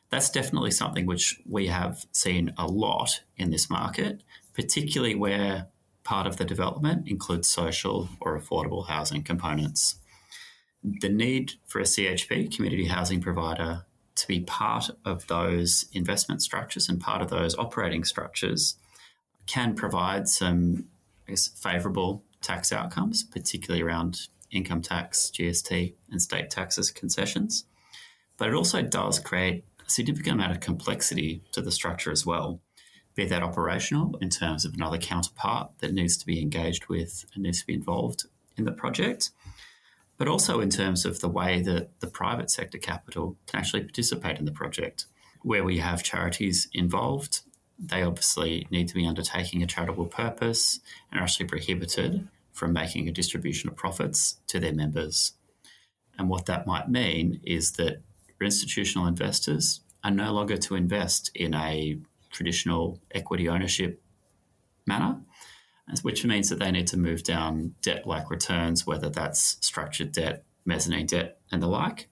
That's 0.09 0.29
definitely 0.29 0.71
something 0.71 1.05
which 1.05 1.39
we 1.47 1.67
have 1.67 2.05
seen 2.11 2.53
a 2.57 2.67
lot 2.67 3.21
in 3.37 3.49
this 3.49 3.69
market, 3.69 4.23
particularly 4.53 5.15
where 5.15 5.67
part 6.05 6.25
of 6.27 6.37
the 6.37 6.45
development 6.45 7.07
includes 7.09 7.49
social 7.49 8.07
or 8.21 8.39
affordable 8.39 8.87
housing 8.87 9.23
components. 9.23 9.95
The 10.81 11.09
need 11.09 11.53
for 11.65 11.79
a 11.79 11.83
CHP, 11.83 12.55
community 12.55 12.85
housing 12.85 13.19
provider, 13.19 13.85
to 14.15 14.27
be 14.27 14.39
part 14.39 14.89
of 15.03 15.27
those 15.27 15.87
investment 15.91 16.41
structures 16.41 16.87
and 16.87 17.01
part 17.01 17.21
of 17.21 17.29
those 17.29 17.57
operating 17.57 18.05
structures 18.05 18.77
can 19.45 19.75
provide 19.75 20.29
some 20.29 20.85
guess, 21.27 21.47
favourable 21.47 22.23
tax 22.41 22.71
outcomes, 22.71 23.23
particularly 23.23 23.81
around 23.81 24.27
income 24.51 24.81
tax, 24.81 25.31
GST, 25.35 25.95
and 26.11 26.21
state 26.21 26.49
taxes 26.49 26.91
concessions. 26.91 27.65
But 28.37 28.49
it 28.49 28.53
also 28.53 28.81
does 28.81 29.19
create 29.19 29.65
a 29.85 29.89
significant 29.89 30.35
amount 30.35 30.53
of 30.53 30.59
complexity 30.59 31.41
to 31.51 31.61
the 31.61 31.71
structure 31.71 32.11
as 32.11 32.25
well, 32.25 32.61
be 33.15 33.25
that 33.25 33.43
operational 33.43 34.17
in 34.21 34.29
terms 34.29 34.65
of 34.65 34.73
another 34.73 34.97
counterpart 34.97 35.71
that 35.79 35.93
needs 35.93 36.17
to 36.17 36.25
be 36.25 36.41
engaged 36.41 36.87
with 36.87 37.25
and 37.33 37.43
needs 37.43 37.61
to 37.61 37.65
be 37.65 37.73
involved 37.73 38.25
in 38.57 38.65
the 38.65 38.71
project, 38.71 39.31
but 40.17 40.27
also 40.27 40.59
in 40.59 40.69
terms 40.69 41.05
of 41.05 41.19
the 41.19 41.29
way 41.29 41.61
that 41.61 41.99
the 42.01 42.07
private 42.07 42.51
sector 42.51 42.77
capital 42.77 43.37
can 43.47 43.59
actually 43.59 43.83
participate 43.83 44.37
in 44.37 44.45
the 44.45 44.51
project. 44.51 45.05
Where 45.41 45.63
we 45.63 45.77
have 45.79 46.03
charities 46.03 46.67
involved, 46.73 47.41
they 47.79 48.03
obviously 48.03 48.67
need 48.69 48.87
to 48.89 48.95
be 48.95 49.07
undertaking 49.07 49.61
a 49.63 49.67
charitable 49.67 50.07
purpose 50.07 50.79
and 51.11 51.19
are 51.19 51.23
actually 51.23 51.47
prohibited 51.47 52.27
from 52.51 52.73
making 52.73 53.07
a 53.07 53.11
distribution 53.11 53.69
of 53.69 53.75
profits 53.75 54.37
to 54.47 54.59
their 54.59 54.73
members. 54.73 55.33
And 56.17 56.29
what 56.29 56.45
that 56.45 56.65
might 56.65 56.89
mean 56.89 57.41
is 57.43 57.73
that 57.73 58.01
institutional 58.41 59.07
investors 59.07 59.81
are 60.03 60.11
no 60.11 60.31
longer 60.31 60.57
to 60.57 60.75
invest 60.75 61.31
in 61.35 61.53
a 61.53 61.97
traditional 62.35 62.99
equity 63.11 63.47
ownership 63.47 64.01
manner, 64.85 65.21
which 66.01 66.25
means 66.25 66.49
that 66.49 66.59
they 66.59 66.69
need 66.69 66.87
to 66.87 66.97
move 66.97 67.23
down 67.23 67.73
debt 67.81 68.05
like 68.05 68.29
returns, 68.29 68.85
whether 68.85 69.09
that's 69.09 69.57
structured 69.65 70.11
debt, 70.11 70.43
mezzanine 70.65 71.05
debt, 71.05 71.39
and 71.51 71.63
the 71.63 71.67
like. 71.67 72.09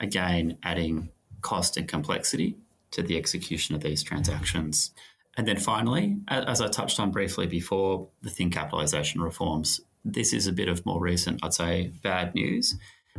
Again, 0.00 0.56
adding 0.62 1.10
cost 1.42 1.76
and 1.76 1.86
complexity 1.86 2.56
to 2.92 3.02
the 3.02 3.16
execution 3.16 3.74
of 3.74 3.82
these 3.82 4.02
transactions. 4.02 4.92
And 5.36 5.46
then 5.46 5.58
finally, 5.58 6.16
as 6.28 6.60
I 6.60 6.68
touched 6.68 6.98
on 6.98 7.10
briefly 7.10 7.46
before, 7.46 8.08
the 8.22 8.30
thin 8.30 8.50
capitalisation 8.50 9.20
reforms. 9.20 9.80
This 10.04 10.32
is 10.32 10.46
a 10.46 10.52
bit 10.52 10.68
of 10.68 10.84
more 10.86 11.00
recent, 11.00 11.44
I'd 11.44 11.52
say, 11.52 11.92
bad 12.02 12.34
news, 12.34 12.76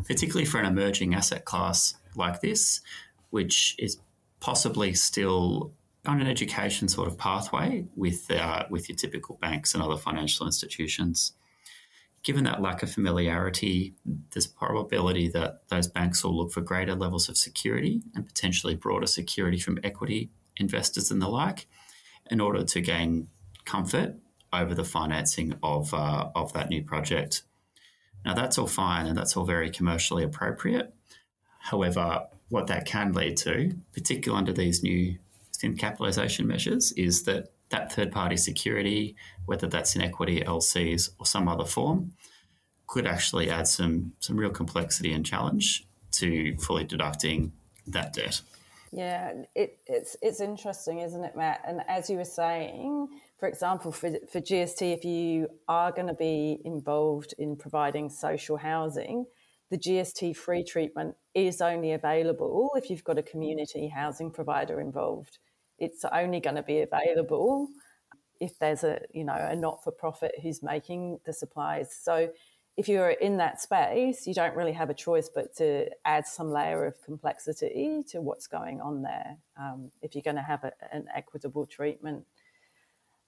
particularly 0.07 0.45
for 0.45 0.59
an 0.59 0.65
emerging 0.65 1.13
asset 1.13 1.45
class 1.45 1.93
like 2.15 2.41
this, 2.41 2.81
which 3.29 3.75
is 3.77 3.99
possibly 4.39 4.93
still 4.93 5.71
on 6.05 6.19
an 6.19 6.27
education 6.27 6.87
sort 6.87 7.07
of 7.07 7.17
pathway 7.17 7.85
with 7.95 8.29
uh, 8.31 8.65
with 8.69 8.89
your 8.89 8.95
typical 8.95 9.37
banks 9.41 9.73
and 9.73 9.83
other 9.83 9.97
financial 9.97 10.45
institutions. 10.45 11.33
Given 12.23 12.43
that 12.43 12.61
lack 12.61 12.83
of 12.83 12.91
familiarity, 12.91 13.95
there's 14.31 14.45
probability 14.45 15.27
that 15.29 15.67
those 15.69 15.87
banks 15.87 16.23
will 16.23 16.37
look 16.37 16.51
for 16.51 16.61
greater 16.61 16.93
levels 16.93 17.29
of 17.29 17.37
security 17.37 18.03
and 18.13 18.25
potentially 18.25 18.75
broader 18.75 19.07
security 19.07 19.59
from 19.59 19.79
equity 19.83 20.29
investors 20.57 21.09
and 21.09 21.21
the 21.21 21.27
like 21.27 21.67
in 22.29 22.39
order 22.39 22.63
to 22.63 22.81
gain 22.81 23.27
comfort 23.65 24.15
over 24.53 24.75
the 24.75 24.83
financing 24.83 25.55
of, 25.63 25.93
uh, 25.93 26.29
of 26.35 26.53
that 26.53 26.69
new 26.69 26.83
project. 26.83 27.43
Now, 28.25 28.33
that's 28.33 28.57
all 28.57 28.67
fine 28.67 29.07
and 29.07 29.17
that's 29.17 29.35
all 29.35 29.45
very 29.45 29.71
commercially 29.71 30.23
appropriate. 30.23 30.93
However, 31.59 32.27
what 32.49 32.67
that 32.67 32.85
can 32.85 33.13
lead 33.13 33.37
to, 33.37 33.75
particularly 33.93 34.39
under 34.39 34.53
these 34.53 34.83
new 34.83 35.17
thin 35.61 35.77
capitalisation 35.77 36.47
measures, 36.47 36.91
is 36.93 37.23
that 37.23 37.51
that 37.69 37.93
third 37.93 38.11
party 38.11 38.35
security, 38.35 39.15
whether 39.45 39.67
that's 39.67 39.95
in 39.95 40.01
equity, 40.01 40.41
LCs, 40.41 41.11
or 41.19 41.25
some 41.25 41.47
other 41.47 41.65
form, 41.65 42.13
could 42.87 43.07
actually 43.07 43.49
add 43.49 43.67
some, 43.67 44.11
some 44.19 44.35
real 44.35 44.49
complexity 44.49 45.13
and 45.13 45.25
challenge 45.25 45.85
to 46.11 46.57
fully 46.57 46.83
deducting 46.83 47.53
that 47.87 48.13
debt. 48.13 48.41
Yeah, 48.91 49.31
it, 49.55 49.79
it's 49.87 50.17
it's 50.21 50.41
interesting, 50.41 50.99
isn't 50.99 51.23
it, 51.23 51.37
Matt? 51.37 51.61
And 51.65 51.79
as 51.87 52.09
you 52.09 52.17
were 52.17 52.25
saying, 52.25 53.07
for 53.39 53.47
example, 53.47 53.93
for, 53.93 54.11
for 54.29 54.41
GST, 54.41 54.93
if 54.93 55.05
you 55.05 55.47
are 55.69 55.93
going 55.93 56.07
to 56.07 56.13
be 56.13 56.59
involved 56.65 57.33
in 57.37 57.55
providing 57.55 58.09
social 58.09 58.57
housing, 58.57 59.25
the 59.69 59.77
GST 59.77 60.35
free 60.35 60.65
treatment 60.65 61.15
is 61.33 61.61
only 61.61 61.93
available 61.93 62.71
if 62.75 62.89
you've 62.89 63.05
got 63.05 63.17
a 63.17 63.23
community 63.23 63.87
housing 63.87 64.29
provider 64.29 64.81
involved. 64.81 65.37
It's 65.81 66.05
only 66.05 66.39
going 66.39 66.55
to 66.55 66.63
be 66.63 66.79
available 66.79 67.67
if 68.39 68.57
there's 68.57 68.83
a 68.83 69.01
you 69.13 69.23
know 69.23 69.35
a 69.35 69.55
not 69.55 69.83
for 69.83 69.91
profit 69.91 70.33
who's 70.41 70.63
making 70.63 71.19
the 71.25 71.33
supplies. 71.33 71.93
So 71.93 72.29
if 72.77 72.87
you're 72.87 73.09
in 73.09 73.37
that 73.37 73.61
space, 73.61 74.25
you 74.25 74.33
don't 74.33 74.55
really 74.55 74.71
have 74.71 74.89
a 74.89 74.93
choice 74.93 75.29
but 75.33 75.55
to 75.57 75.89
add 76.05 76.25
some 76.25 76.51
layer 76.51 76.85
of 76.85 77.01
complexity 77.03 78.03
to 78.09 78.21
what's 78.21 78.47
going 78.47 78.79
on 78.79 79.01
there 79.01 79.37
um, 79.59 79.91
if 80.01 80.15
you're 80.15 80.21
going 80.21 80.37
to 80.37 80.41
have 80.41 80.63
a, 80.63 80.71
an 80.91 81.05
equitable 81.13 81.65
treatment. 81.65 82.25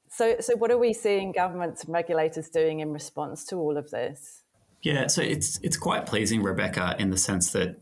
So, 0.10 0.38
so 0.40 0.56
what 0.56 0.72
are 0.72 0.78
we 0.78 0.94
seeing 0.94 1.32
governments 1.32 1.84
and 1.84 1.94
regulators 1.94 2.50
doing 2.50 2.80
in 2.80 2.94
response 2.94 3.44
to 3.46 3.58
all 3.58 3.78
of 3.78 3.92
this? 3.92 4.44
Yeah, 4.82 5.08
so 5.08 5.22
it's 5.22 5.60
it's 5.64 5.78
quite 5.78 6.06
pleasing, 6.06 6.44
Rebecca, 6.44 6.96
in 7.00 7.10
the 7.10 7.18
sense 7.18 7.52
that 7.52 7.80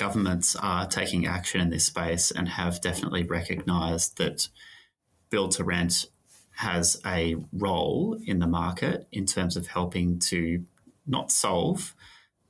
governments 0.00 0.56
are 0.56 0.86
taking 0.86 1.26
action 1.26 1.60
in 1.60 1.68
this 1.68 1.84
space 1.84 2.30
and 2.30 2.48
have 2.48 2.80
definitely 2.80 3.22
recognised 3.22 4.16
that 4.16 4.48
build 5.28 5.50
to 5.52 5.62
rent 5.62 6.06
has 6.52 6.98
a 7.04 7.36
role 7.52 8.18
in 8.24 8.38
the 8.38 8.46
market 8.46 9.06
in 9.12 9.26
terms 9.26 9.58
of 9.58 9.66
helping 9.66 10.18
to 10.18 10.64
not 11.06 11.30
solve, 11.30 11.94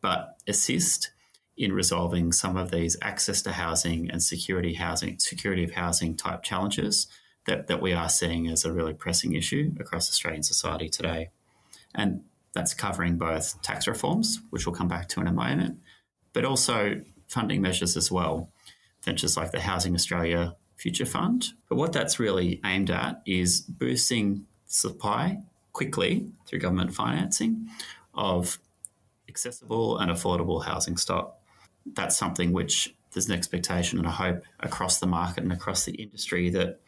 but 0.01 0.37
assist 0.47 1.11
in 1.57 1.73
resolving 1.73 2.31
some 2.31 2.57
of 2.57 2.71
these 2.71 2.97
access 3.03 3.43
to 3.43 3.51
housing 3.51 4.09
and 4.13 4.23
security 4.23 4.75
housing, 4.75 5.19
security 5.19 5.65
of 5.65 5.73
housing 5.73 6.17
type 6.17 6.45
challenges 6.45 7.09
that, 7.47 7.67
that 7.67 7.83
we 7.83 7.93
are 7.93 8.09
seeing 8.09 8.47
as 8.47 8.65
a 8.65 8.73
really 8.73 8.95
pressing 8.95 9.35
issue 9.35 9.73
across 9.81 10.09
Australian 10.09 10.45
society 10.45 10.89
today. 10.89 11.31
And 11.97 12.23
that's 12.55 12.75
covering 12.75 13.19
both 13.19 13.61
tax 13.61 13.89
reforms, 13.89 14.41
which 14.51 14.67
we'll 14.67 14.75
come 14.77 14.89
back 14.89 15.09
to 15.09 15.21
in 15.21 15.27
a 15.27 15.33
moment, 15.33 15.81
but 16.33 16.45
also 16.45 17.01
funding 17.31 17.63
measures 17.63 17.97
as 17.97 18.11
well. 18.11 18.51
Ventures 19.05 19.37
like 19.37 19.53
the 19.53 19.61
Housing 19.61 19.95
Australia 19.95 20.57
Future 20.77 21.07
Fund. 21.07 21.53
But 21.69 21.77
what 21.77 21.93
that's 21.93 22.19
really 22.19 22.61
aimed 22.65 22.91
at 22.91 23.23
is 23.25 23.61
boosting 23.61 24.47
supply 24.67 25.39
quickly 25.73 26.29
through 26.47 26.59
government 26.59 26.93
financing 26.93 27.69
of 28.15 28.59
accessible 29.29 29.99
and 29.99 30.11
affordable 30.11 30.65
housing 30.65 30.97
stock. 30.97 31.39
That's 31.87 32.17
something 32.17 32.53
which 32.53 32.95
there's 33.13 33.29
an 33.29 33.35
expectation 33.35 33.99
and 33.99 34.07
a 34.07 34.11
hope 34.11 34.43
across 34.61 34.99
the 34.99 35.07
market 35.07 35.45
and 35.45 35.53
across 35.53 35.85
the 35.85 35.95
industry 35.95 36.51
that 36.51 36.81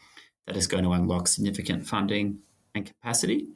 that 0.46 0.56
is 0.56 0.66
going 0.66 0.84
to 0.84 0.90
unlock 0.90 1.28
significant 1.28 1.86
funding 1.86 2.40
and 2.74 2.84
capacity. 2.86 3.46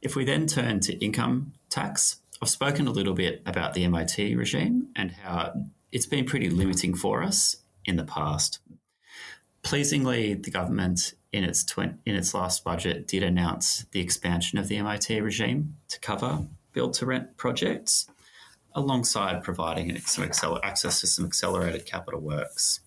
If 0.00 0.14
we 0.14 0.24
then 0.24 0.46
turn 0.46 0.80
to 0.80 0.96
income 1.04 1.54
tax, 1.70 2.18
I've 2.40 2.48
spoken 2.48 2.86
a 2.86 2.90
little 2.90 3.14
bit 3.14 3.42
about 3.46 3.74
the 3.74 3.84
MIT 3.84 4.36
regime 4.36 4.88
and 4.94 5.10
how 5.10 5.54
it's 5.94 6.06
been 6.06 6.24
pretty 6.24 6.50
limiting 6.50 6.92
for 6.92 7.22
us 7.22 7.56
in 7.84 7.96
the 7.96 8.04
past. 8.04 8.58
Pleasingly, 9.62 10.34
the 10.34 10.50
government 10.50 11.14
in 11.32 11.44
its 11.44 11.64
in 11.78 11.98
its 12.04 12.34
last 12.34 12.64
budget 12.64 13.06
did 13.06 13.22
announce 13.22 13.86
the 13.92 14.00
expansion 14.00 14.58
of 14.58 14.68
the 14.68 14.76
MIT 14.76 15.20
regime 15.20 15.76
to 15.88 15.98
cover 16.00 16.46
build 16.72 16.92
to 16.94 17.06
rent 17.06 17.36
projects, 17.36 18.08
alongside 18.74 19.44
providing 19.44 19.96
some 20.00 20.28
access 20.64 21.00
to 21.00 21.06
some 21.06 21.24
accelerated 21.24 21.86
capital 21.86 22.20
works. 22.20 22.80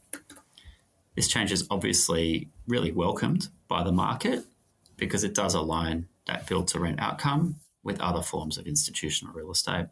This 1.15 1.29
change 1.29 1.53
is 1.53 1.65
obviously 1.71 2.49
really 2.67 2.91
welcomed 2.91 3.47
by 3.69 3.83
the 3.83 3.93
market 3.93 4.43
because 4.97 5.23
it 5.23 5.33
does 5.33 5.53
align 5.53 6.09
that 6.25 6.45
build 6.45 6.67
to 6.67 6.79
rent 6.79 6.99
outcome 6.99 7.55
with 7.83 8.01
other 8.01 8.21
forms 8.21 8.57
of 8.57 8.67
institutional 8.67 9.33
real 9.33 9.51
estate. 9.51 9.87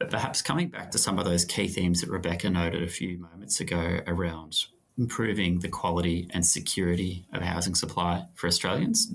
But 0.00 0.10
perhaps 0.10 0.40
coming 0.40 0.68
back 0.68 0.90
to 0.92 0.98
some 0.98 1.18
of 1.18 1.26
those 1.26 1.44
key 1.44 1.68
themes 1.68 2.00
that 2.00 2.08
Rebecca 2.08 2.48
noted 2.48 2.82
a 2.82 2.88
few 2.88 3.18
moments 3.18 3.60
ago 3.60 4.00
around 4.06 4.64
improving 4.96 5.60
the 5.60 5.68
quality 5.68 6.26
and 6.30 6.44
security 6.44 7.26
of 7.34 7.42
housing 7.42 7.74
supply 7.74 8.24
for 8.34 8.46
Australians. 8.46 9.12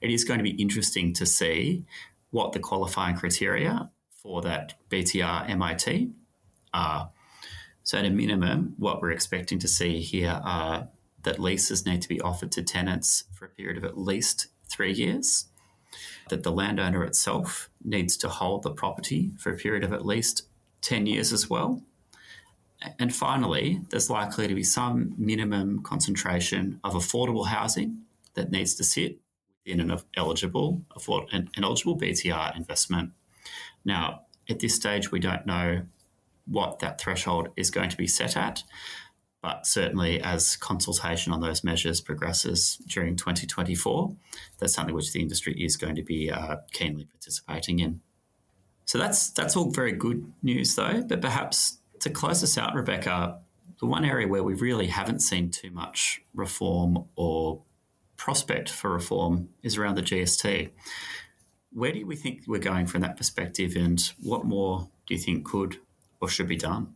It 0.00 0.10
is 0.10 0.24
going 0.24 0.38
to 0.38 0.44
be 0.44 0.60
interesting 0.60 1.12
to 1.14 1.24
see 1.24 1.84
what 2.30 2.52
the 2.52 2.58
qualifying 2.58 3.14
criteria 3.14 3.90
for 4.10 4.42
that 4.42 4.74
BTR 4.90 5.48
MIT 5.48 6.10
are. 6.72 7.10
So, 7.84 7.98
at 7.98 8.04
a 8.04 8.10
minimum, 8.10 8.74
what 8.76 9.00
we're 9.00 9.12
expecting 9.12 9.60
to 9.60 9.68
see 9.68 10.00
here 10.00 10.40
are 10.42 10.88
that 11.22 11.38
leases 11.38 11.86
need 11.86 12.02
to 12.02 12.08
be 12.08 12.20
offered 12.20 12.50
to 12.52 12.62
tenants 12.62 13.24
for 13.32 13.44
a 13.44 13.50
period 13.50 13.76
of 13.76 13.84
at 13.84 13.96
least 13.96 14.48
three 14.68 14.92
years, 14.92 15.46
that 16.30 16.42
the 16.42 16.52
landowner 16.52 17.04
itself 17.04 17.68
needs 17.84 18.16
to 18.18 18.28
hold 18.28 18.62
the 18.62 18.70
property 18.70 19.32
for 19.38 19.52
a 19.52 19.56
period 19.56 19.84
of 19.84 19.92
at 19.92 20.06
least 20.06 20.42
10 20.82 21.06
years 21.06 21.32
as 21.32 21.48
well, 21.48 21.82
and 22.98 23.14
finally, 23.14 23.80
there's 23.90 24.10
likely 24.10 24.48
to 24.48 24.54
be 24.54 24.62
some 24.62 25.14
minimum 25.16 25.82
concentration 25.82 26.80
of 26.84 26.94
affordable 26.94 27.46
housing 27.46 28.02
that 28.34 28.50
needs 28.50 28.74
to 28.74 28.84
sit 28.84 29.18
within 29.64 29.90
an 29.90 29.98
eligible 30.16 30.82
afford, 30.94 31.28
an, 31.32 31.48
eligible 31.56 31.98
BTR 31.98 32.56
investment. 32.56 33.12
Now, 33.84 34.22
at 34.48 34.60
this 34.60 34.74
stage, 34.74 35.10
we 35.10 35.20
don't 35.20 35.46
know 35.46 35.82
what 36.46 36.80
that 36.80 37.00
threshold 37.00 37.48
is 37.56 37.70
going 37.70 37.88
to 37.88 37.96
be 37.96 38.06
set 38.06 38.36
at, 38.36 38.62
but 39.44 39.66
certainly 39.66 40.22
as 40.22 40.56
consultation 40.56 41.30
on 41.30 41.42
those 41.42 41.62
measures 41.62 42.00
progresses 42.00 42.78
during 42.86 43.14
2024, 43.14 44.16
that's 44.58 44.72
something 44.72 44.94
which 44.94 45.12
the 45.12 45.20
industry 45.20 45.52
is 45.62 45.76
going 45.76 45.94
to 45.94 46.02
be 46.02 46.30
uh, 46.30 46.56
keenly 46.72 47.04
participating 47.04 47.78
in. 47.78 48.00
So 48.86 48.96
that's 48.96 49.28
that's 49.32 49.54
all 49.54 49.70
very 49.70 49.92
good 49.92 50.32
news, 50.42 50.74
though. 50.76 51.02
But 51.02 51.20
perhaps 51.20 51.76
to 52.00 52.08
close 52.08 52.42
us 52.42 52.56
out, 52.56 52.74
Rebecca, 52.74 53.38
the 53.80 53.86
one 53.86 54.06
area 54.06 54.26
where 54.26 54.42
we 54.42 54.54
really 54.54 54.86
haven't 54.86 55.20
seen 55.20 55.50
too 55.50 55.70
much 55.70 56.22
reform 56.32 57.04
or 57.14 57.60
prospect 58.16 58.70
for 58.70 58.90
reform 58.94 59.50
is 59.62 59.76
around 59.76 59.96
the 59.96 60.02
GST. 60.02 60.70
Where 61.70 61.92
do 61.92 62.06
we 62.06 62.16
think 62.16 62.44
we're 62.46 62.60
going 62.60 62.86
from 62.86 63.02
that 63.02 63.18
perspective, 63.18 63.76
and 63.76 64.00
what 64.22 64.46
more 64.46 64.88
do 65.06 65.12
you 65.12 65.20
think 65.20 65.44
could 65.44 65.76
or 66.22 66.30
should 66.30 66.48
be 66.48 66.56
done? 66.56 66.94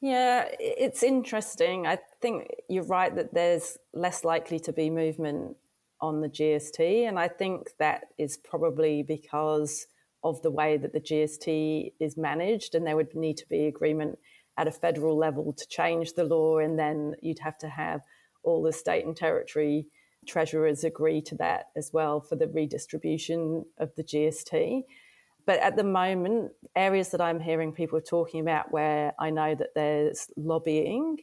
Yeah, 0.00 0.46
it's 0.58 1.02
interesting. 1.02 1.86
I 1.86 1.98
think 2.22 2.48
you're 2.68 2.84
right 2.84 3.14
that 3.14 3.34
there's 3.34 3.76
less 3.92 4.24
likely 4.24 4.58
to 4.60 4.72
be 4.72 4.88
movement 4.88 5.56
on 6.00 6.22
the 6.22 6.28
GST, 6.28 7.06
and 7.06 7.18
I 7.18 7.28
think 7.28 7.68
that 7.78 8.06
is 8.18 8.38
probably 8.38 9.02
because 9.02 9.86
of 10.24 10.40
the 10.40 10.50
way 10.50 10.78
that 10.78 10.94
the 10.94 11.00
GST 11.00 11.92
is 12.00 12.16
managed, 12.16 12.74
and 12.74 12.86
there 12.86 12.96
would 12.96 13.14
need 13.14 13.36
to 13.38 13.48
be 13.48 13.66
agreement 13.66 14.18
at 14.56 14.68
a 14.68 14.72
federal 14.72 15.18
level 15.18 15.52
to 15.52 15.68
change 15.68 16.14
the 16.14 16.24
law, 16.24 16.58
and 16.58 16.78
then 16.78 17.14
you'd 17.20 17.38
have 17.40 17.58
to 17.58 17.68
have 17.68 18.00
all 18.42 18.62
the 18.62 18.72
state 18.72 19.04
and 19.04 19.16
territory 19.16 19.86
treasurers 20.26 20.84
agree 20.84 21.20
to 21.22 21.34
that 21.36 21.66
as 21.76 21.90
well 21.92 22.20
for 22.20 22.36
the 22.36 22.48
redistribution 22.48 23.64
of 23.78 23.94
the 23.96 24.04
GST. 24.04 24.82
But 25.46 25.60
at 25.60 25.76
the 25.76 25.84
moment, 25.84 26.52
areas 26.76 27.10
that 27.10 27.20
I'm 27.20 27.40
hearing 27.40 27.72
people 27.72 28.00
talking 28.00 28.40
about 28.40 28.72
where 28.72 29.12
I 29.18 29.30
know 29.30 29.54
that 29.54 29.74
there's 29.74 30.28
lobbying, 30.36 31.18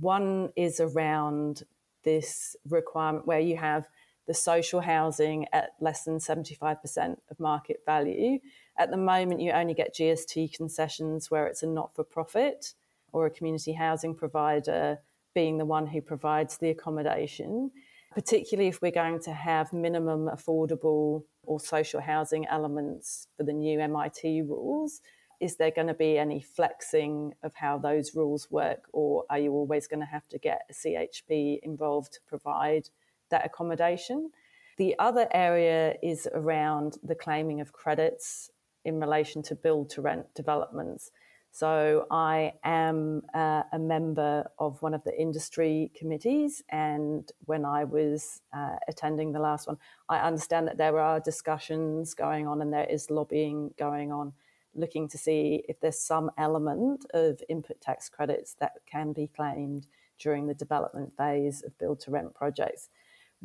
one 0.00 0.50
is 0.56 0.80
around 0.80 1.64
this 2.04 2.56
requirement 2.68 3.26
where 3.26 3.40
you 3.40 3.56
have 3.56 3.88
the 4.26 4.34
social 4.34 4.80
housing 4.80 5.46
at 5.52 5.70
less 5.80 6.04
than 6.04 6.18
75% 6.18 7.16
of 7.30 7.40
market 7.40 7.80
value. 7.86 8.38
At 8.78 8.90
the 8.90 8.96
moment, 8.96 9.40
you 9.40 9.52
only 9.52 9.74
get 9.74 9.94
GST 9.94 10.54
concessions 10.54 11.30
where 11.30 11.46
it's 11.46 11.62
a 11.62 11.66
not 11.66 11.94
for 11.94 12.04
profit 12.04 12.74
or 13.12 13.26
a 13.26 13.30
community 13.30 13.72
housing 13.72 14.14
provider 14.14 14.98
being 15.34 15.56
the 15.56 15.64
one 15.64 15.86
who 15.86 16.00
provides 16.02 16.58
the 16.58 16.68
accommodation, 16.68 17.70
particularly 18.18 18.66
if 18.66 18.82
we're 18.82 18.90
going 18.90 19.20
to 19.20 19.32
have 19.32 19.72
minimum 19.72 20.28
affordable 20.28 21.22
or 21.44 21.60
social 21.60 22.00
housing 22.00 22.44
elements 22.48 23.28
for 23.36 23.44
the 23.44 23.52
new 23.52 23.78
MIT 23.78 24.42
rules. 24.42 25.00
Is 25.40 25.54
there 25.54 25.70
going 25.70 25.86
to 25.86 25.94
be 25.94 26.18
any 26.18 26.40
flexing 26.40 27.34
of 27.44 27.54
how 27.54 27.78
those 27.78 28.16
rules 28.16 28.50
work, 28.50 28.88
or 28.92 29.22
are 29.30 29.38
you 29.38 29.52
always 29.52 29.86
going 29.86 30.00
to 30.00 30.06
have 30.06 30.26
to 30.30 30.38
get 30.38 30.62
a 30.68 30.72
CHP 30.72 31.60
involved 31.62 32.14
to 32.14 32.18
provide 32.26 32.88
that 33.30 33.46
accommodation. 33.46 34.32
The 34.78 34.96
other 34.98 35.28
area 35.30 35.94
is 36.02 36.26
around 36.34 36.98
the 37.04 37.14
claiming 37.14 37.60
of 37.60 37.72
credits 37.72 38.50
in 38.84 38.98
relation 38.98 39.44
to 39.44 39.54
build 39.54 39.90
to 39.90 40.02
rent 40.02 40.34
developments. 40.34 41.12
So 41.50 42.06
I 42.10 42.52
am 42.62 43.22
uh, 43.34 43.62
a 43.72 43.78
member 43.78 44.48
of 44.58 44.80
one 44.80 44.94
of 44.94 45.02
the 45.04 45.18
industry 45.18 45.90
committees, 45.96 46.62
and 46.68 47.30
when 47.46 47.64
I 47.64 47.84
was 47.84 48.42
uh, 48.52 48.76
attending 48.86 49.32
the 49.32 49.40
last 49.40 49.66
one, 49.66 49.78
I 50.08 50.18
understand 50.18 50.68
that 50.68 50.78
there 50.78 50.98
are 51.00 51.18
discussions 51.18 52.14
going 52.14 52.46
on 52.46 52.62
and 52.62 52.72
there 52.72 52.84
is 52.88 53.10
lobbying 53.10 53.74
going 53.78 54.12
on, 54.12 54.34
looking 54.74 55.08
to 55.08 55.18
see 55.18 55.64
if 55.68 55.80
there's 55.80 55.98
some 55.98 56.30
element 56.38 57.06
of 57.12 57.42
input 57.48 57.80
tax 57.80 58.08
credits 58.08 58.54
that 58.60 58.72
can 58.86 59.12
be 59.12 59.26
claimed 59.26 59.86
during 60.18 60.46
the 60.46 60.54
development 60.54 61.12
phase 61.16 61.62
of 61.64 61.76
build 61.78 61.98
to 62.00 62.10
rent 62.10 62.34
projects. 62.34 62.88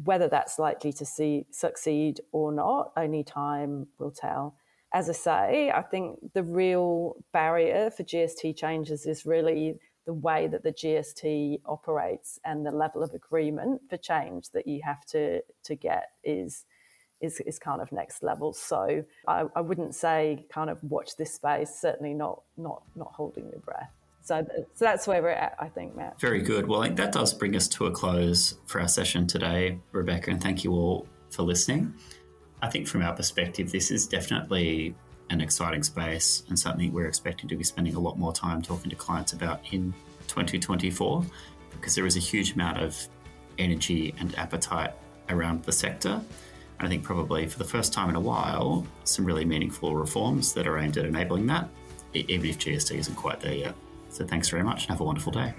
Whether 0.03 0.27
that's 0.27 0.59
likely 0.59 0.91
to 0.93 1.05
see 1.05 1.45
succeed 1.51 2.19
or 2.31 2.51
not, 2.51 2.91
only 2.97 3.23
time 3.23 3.87
will 3.97 4.11
tell 4.11 4.55
as 4.93 5.10
I 5.10 5.13
say, 5.13 5.71
I 5.71 5.82
think 5.82 6.19
the 6.34 6.43
real 6.43 7.15
barrier 7.32 7.89
for 7.89 8.03
GST 8.03 8.56
changes 8.56 9.06
is 9.06 9.25
really 9.25 9.79
the 10.06 10.13
way 10.13 10.47
that 10.47 10.63
the 10.63 10.71
GST 10.71 11.62
operates 11.65 12.39
and 12.45 12.65
the 12.65 12.71
level 12.71 13.03
of 13.03 13.13
agreement 13.13 13.82
for 13.89 13.97
change 13.97 14.49
that 14.51 14.67
you 14.67 14.82
have 14.84 15.06
to 15.08 15.41
to 15.63 15.75
get 15.75 16.10
is 16.23 16.65
is, 17.21 17.39
is 17.41 17.58
kind 17.58 17.82
of 17.82 17.89
next 17.93 18.21
level. 18.21 18.51
So 18.51 19.01
I, 19.27 19.45
I 19.56 19.62
wouldn't 19.62 19.95
say 19.95 20.45
kind 20.51 20.69
of 20.69 20.77
watch 20.84 21.15
this 21.15 21.34
space. 21.34 21.73
Certainly 21.79 22.13
not 22.13 22.41
not 22.58 22.84
not 22.95 23.13
holding 23.13 23.49
your 23.49 23.62
breath. 23.62 23.91
So, 24.21 24.45
so 24.73 24.86
that's 24.86 25.06
where 25.06 25.21
we're 25.21 25.32
at, 25.32 25.58
I 25.60 25.67
think, 25.67 25.97
Matt. 25.97 26.17
Very 26.17 26.41
good. 26.41 26.65
Well, 26.65 26.89
that 26.89 27.12
does 27.12 27.34
bring 27.34 27.58
us 27.58 27.67
to 27.69 27.88
a 27.88 27.91
close 27.91 28.56
for 28.67 28.79
our 28.79 28.88
session 28.88 29.27
today, 29.27 29.79
Rebecca, 29.91 30.32
and 30.32 30.41
thank 30.41 30.63
you 30.63 30.71
all 30.71 31.08
for 31.29 31.43
listening. 31.43 31.93
I 32.63 32.69
think 32.69 32.88
from 32.88 33.02
our 33.02 33.12
perspective, 33.13 33.73
this 33.73 33.91
is 33.91 34.08
definitely 34.08 34.95
an 35.30 35.41
exciting 35.41 35.84
space 35.84 36.43
and 36.47 36.58
something 36.58 36.93
we're 36.93 37.08
expecting 37.08 37.49
to 37.49 37.58
be 37.58 37.63
spending 37.65 37.95
a 37.95 37.99
lot 37.99 38.17
more 38.17 38.32
time 38.32 38.62
talking 38.62 38.89
to 38.89 38.95
clients 38.95 39.34
about 39.34 39.60
in 39.73 39.93
2024 40.30 41.26
because 41.71 41.93
there 41.93 42.06
is 42.06 42.15
a 42.15 42.21
huge 42.21 42.54
amount 42.54 42.78
of 42.78 42.97
energy 43.58 44.15
and 44.17 44.34
appetite 44.38 44.93
around 45.28 45.62
the 45.65 45.73
sector. 45.73 46.21
And 46.80 46.88
I 46.88 46.89
think 46.89 47.04
probably 47.04 47.47
for 47.47 47.58
the 47.58 47.65
first 47.65 47.91
time 47.91 48.08
in 48.08 48.15
a 48.15 48.21
while, 48.21 48.88
some 49.04 49.26
really 49.26 49.43
meaningful 49.43 49.97
reforms 49.97 50.54
that 50.54 50.65
are 50.65 50.78
aimed 50.78 50.97
at 50.97 51.04
enabling 51.04 51.47
that, 51.47 51.67
even 52.13 52.49
if 52.49 52.60
GST 52.60 52.95
isn't 52.95 53.15
quite 53.15 53.41
there 53.41 53.56
yet. 53.56 53.76
So 54.08 54.26
thanks 54.26 54.47
very 54.47 54.63
much 54.63 54.84
and 54.84 54.91
have 54.91 55.02
a 55.02 55.04
wonderful 55.04 55.34
day. 55.34 55.54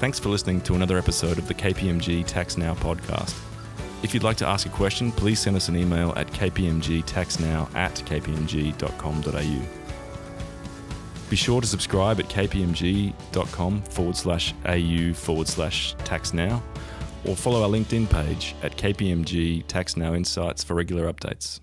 Thanks 0.00 0.18
for 0.18 0.30
listening 0.30 0.62
to 0.62 0.74
another 0.76 0.96
episode 0.96 1.36
of 1.36 1.46
the 1.46 1.52
KPMG 1.52 2.26
Tax 2.26 2.56
Now 2.56 2.72
podcast. 2.72 3.38
If 4.02 4.14
you'd 4.14 4.22
like 4.22 4.38
to 4.38 4.46
ask 4.46 4.66
a 4.66 4.70
question, 4.70 5.12
please 5.12 5.38
send 5.38 5.56
us 5.56 5.68
an 5.68 5.76
email 5.76 6.14
at 6.16 6.26
kpmgtaxnow 6.28 7.74
at 7.74 7.96
kpmg.com.au. 7.96 9.62
Be 11.28 11.36
sure 11.36 11.60
to 11.60 11.66
subscribe 11.66 12.18
at 12.18 12.30
kpmg.com 12.30 13.82
forward 13.82 14.16
slash 14.16 14.54
au 14.64 15.12
forward 15.12 15.46
slash 15.46 15.94
tax 15.98 16.32
now 16.32 16.62
or 17.26 17.36
follow 17.36 17.62
our 17.62 17.68
LinkedIn 17.68 18.08
page 18.08 18.54
at 18.62 18.78
KPMG 18.78 19.66
Tax 19.66 19.98
Now 19.98 20.14
Insights 20.14 20.64
for 20.64 20.72
regular 20.72 21.12
updates. 21.12 21.60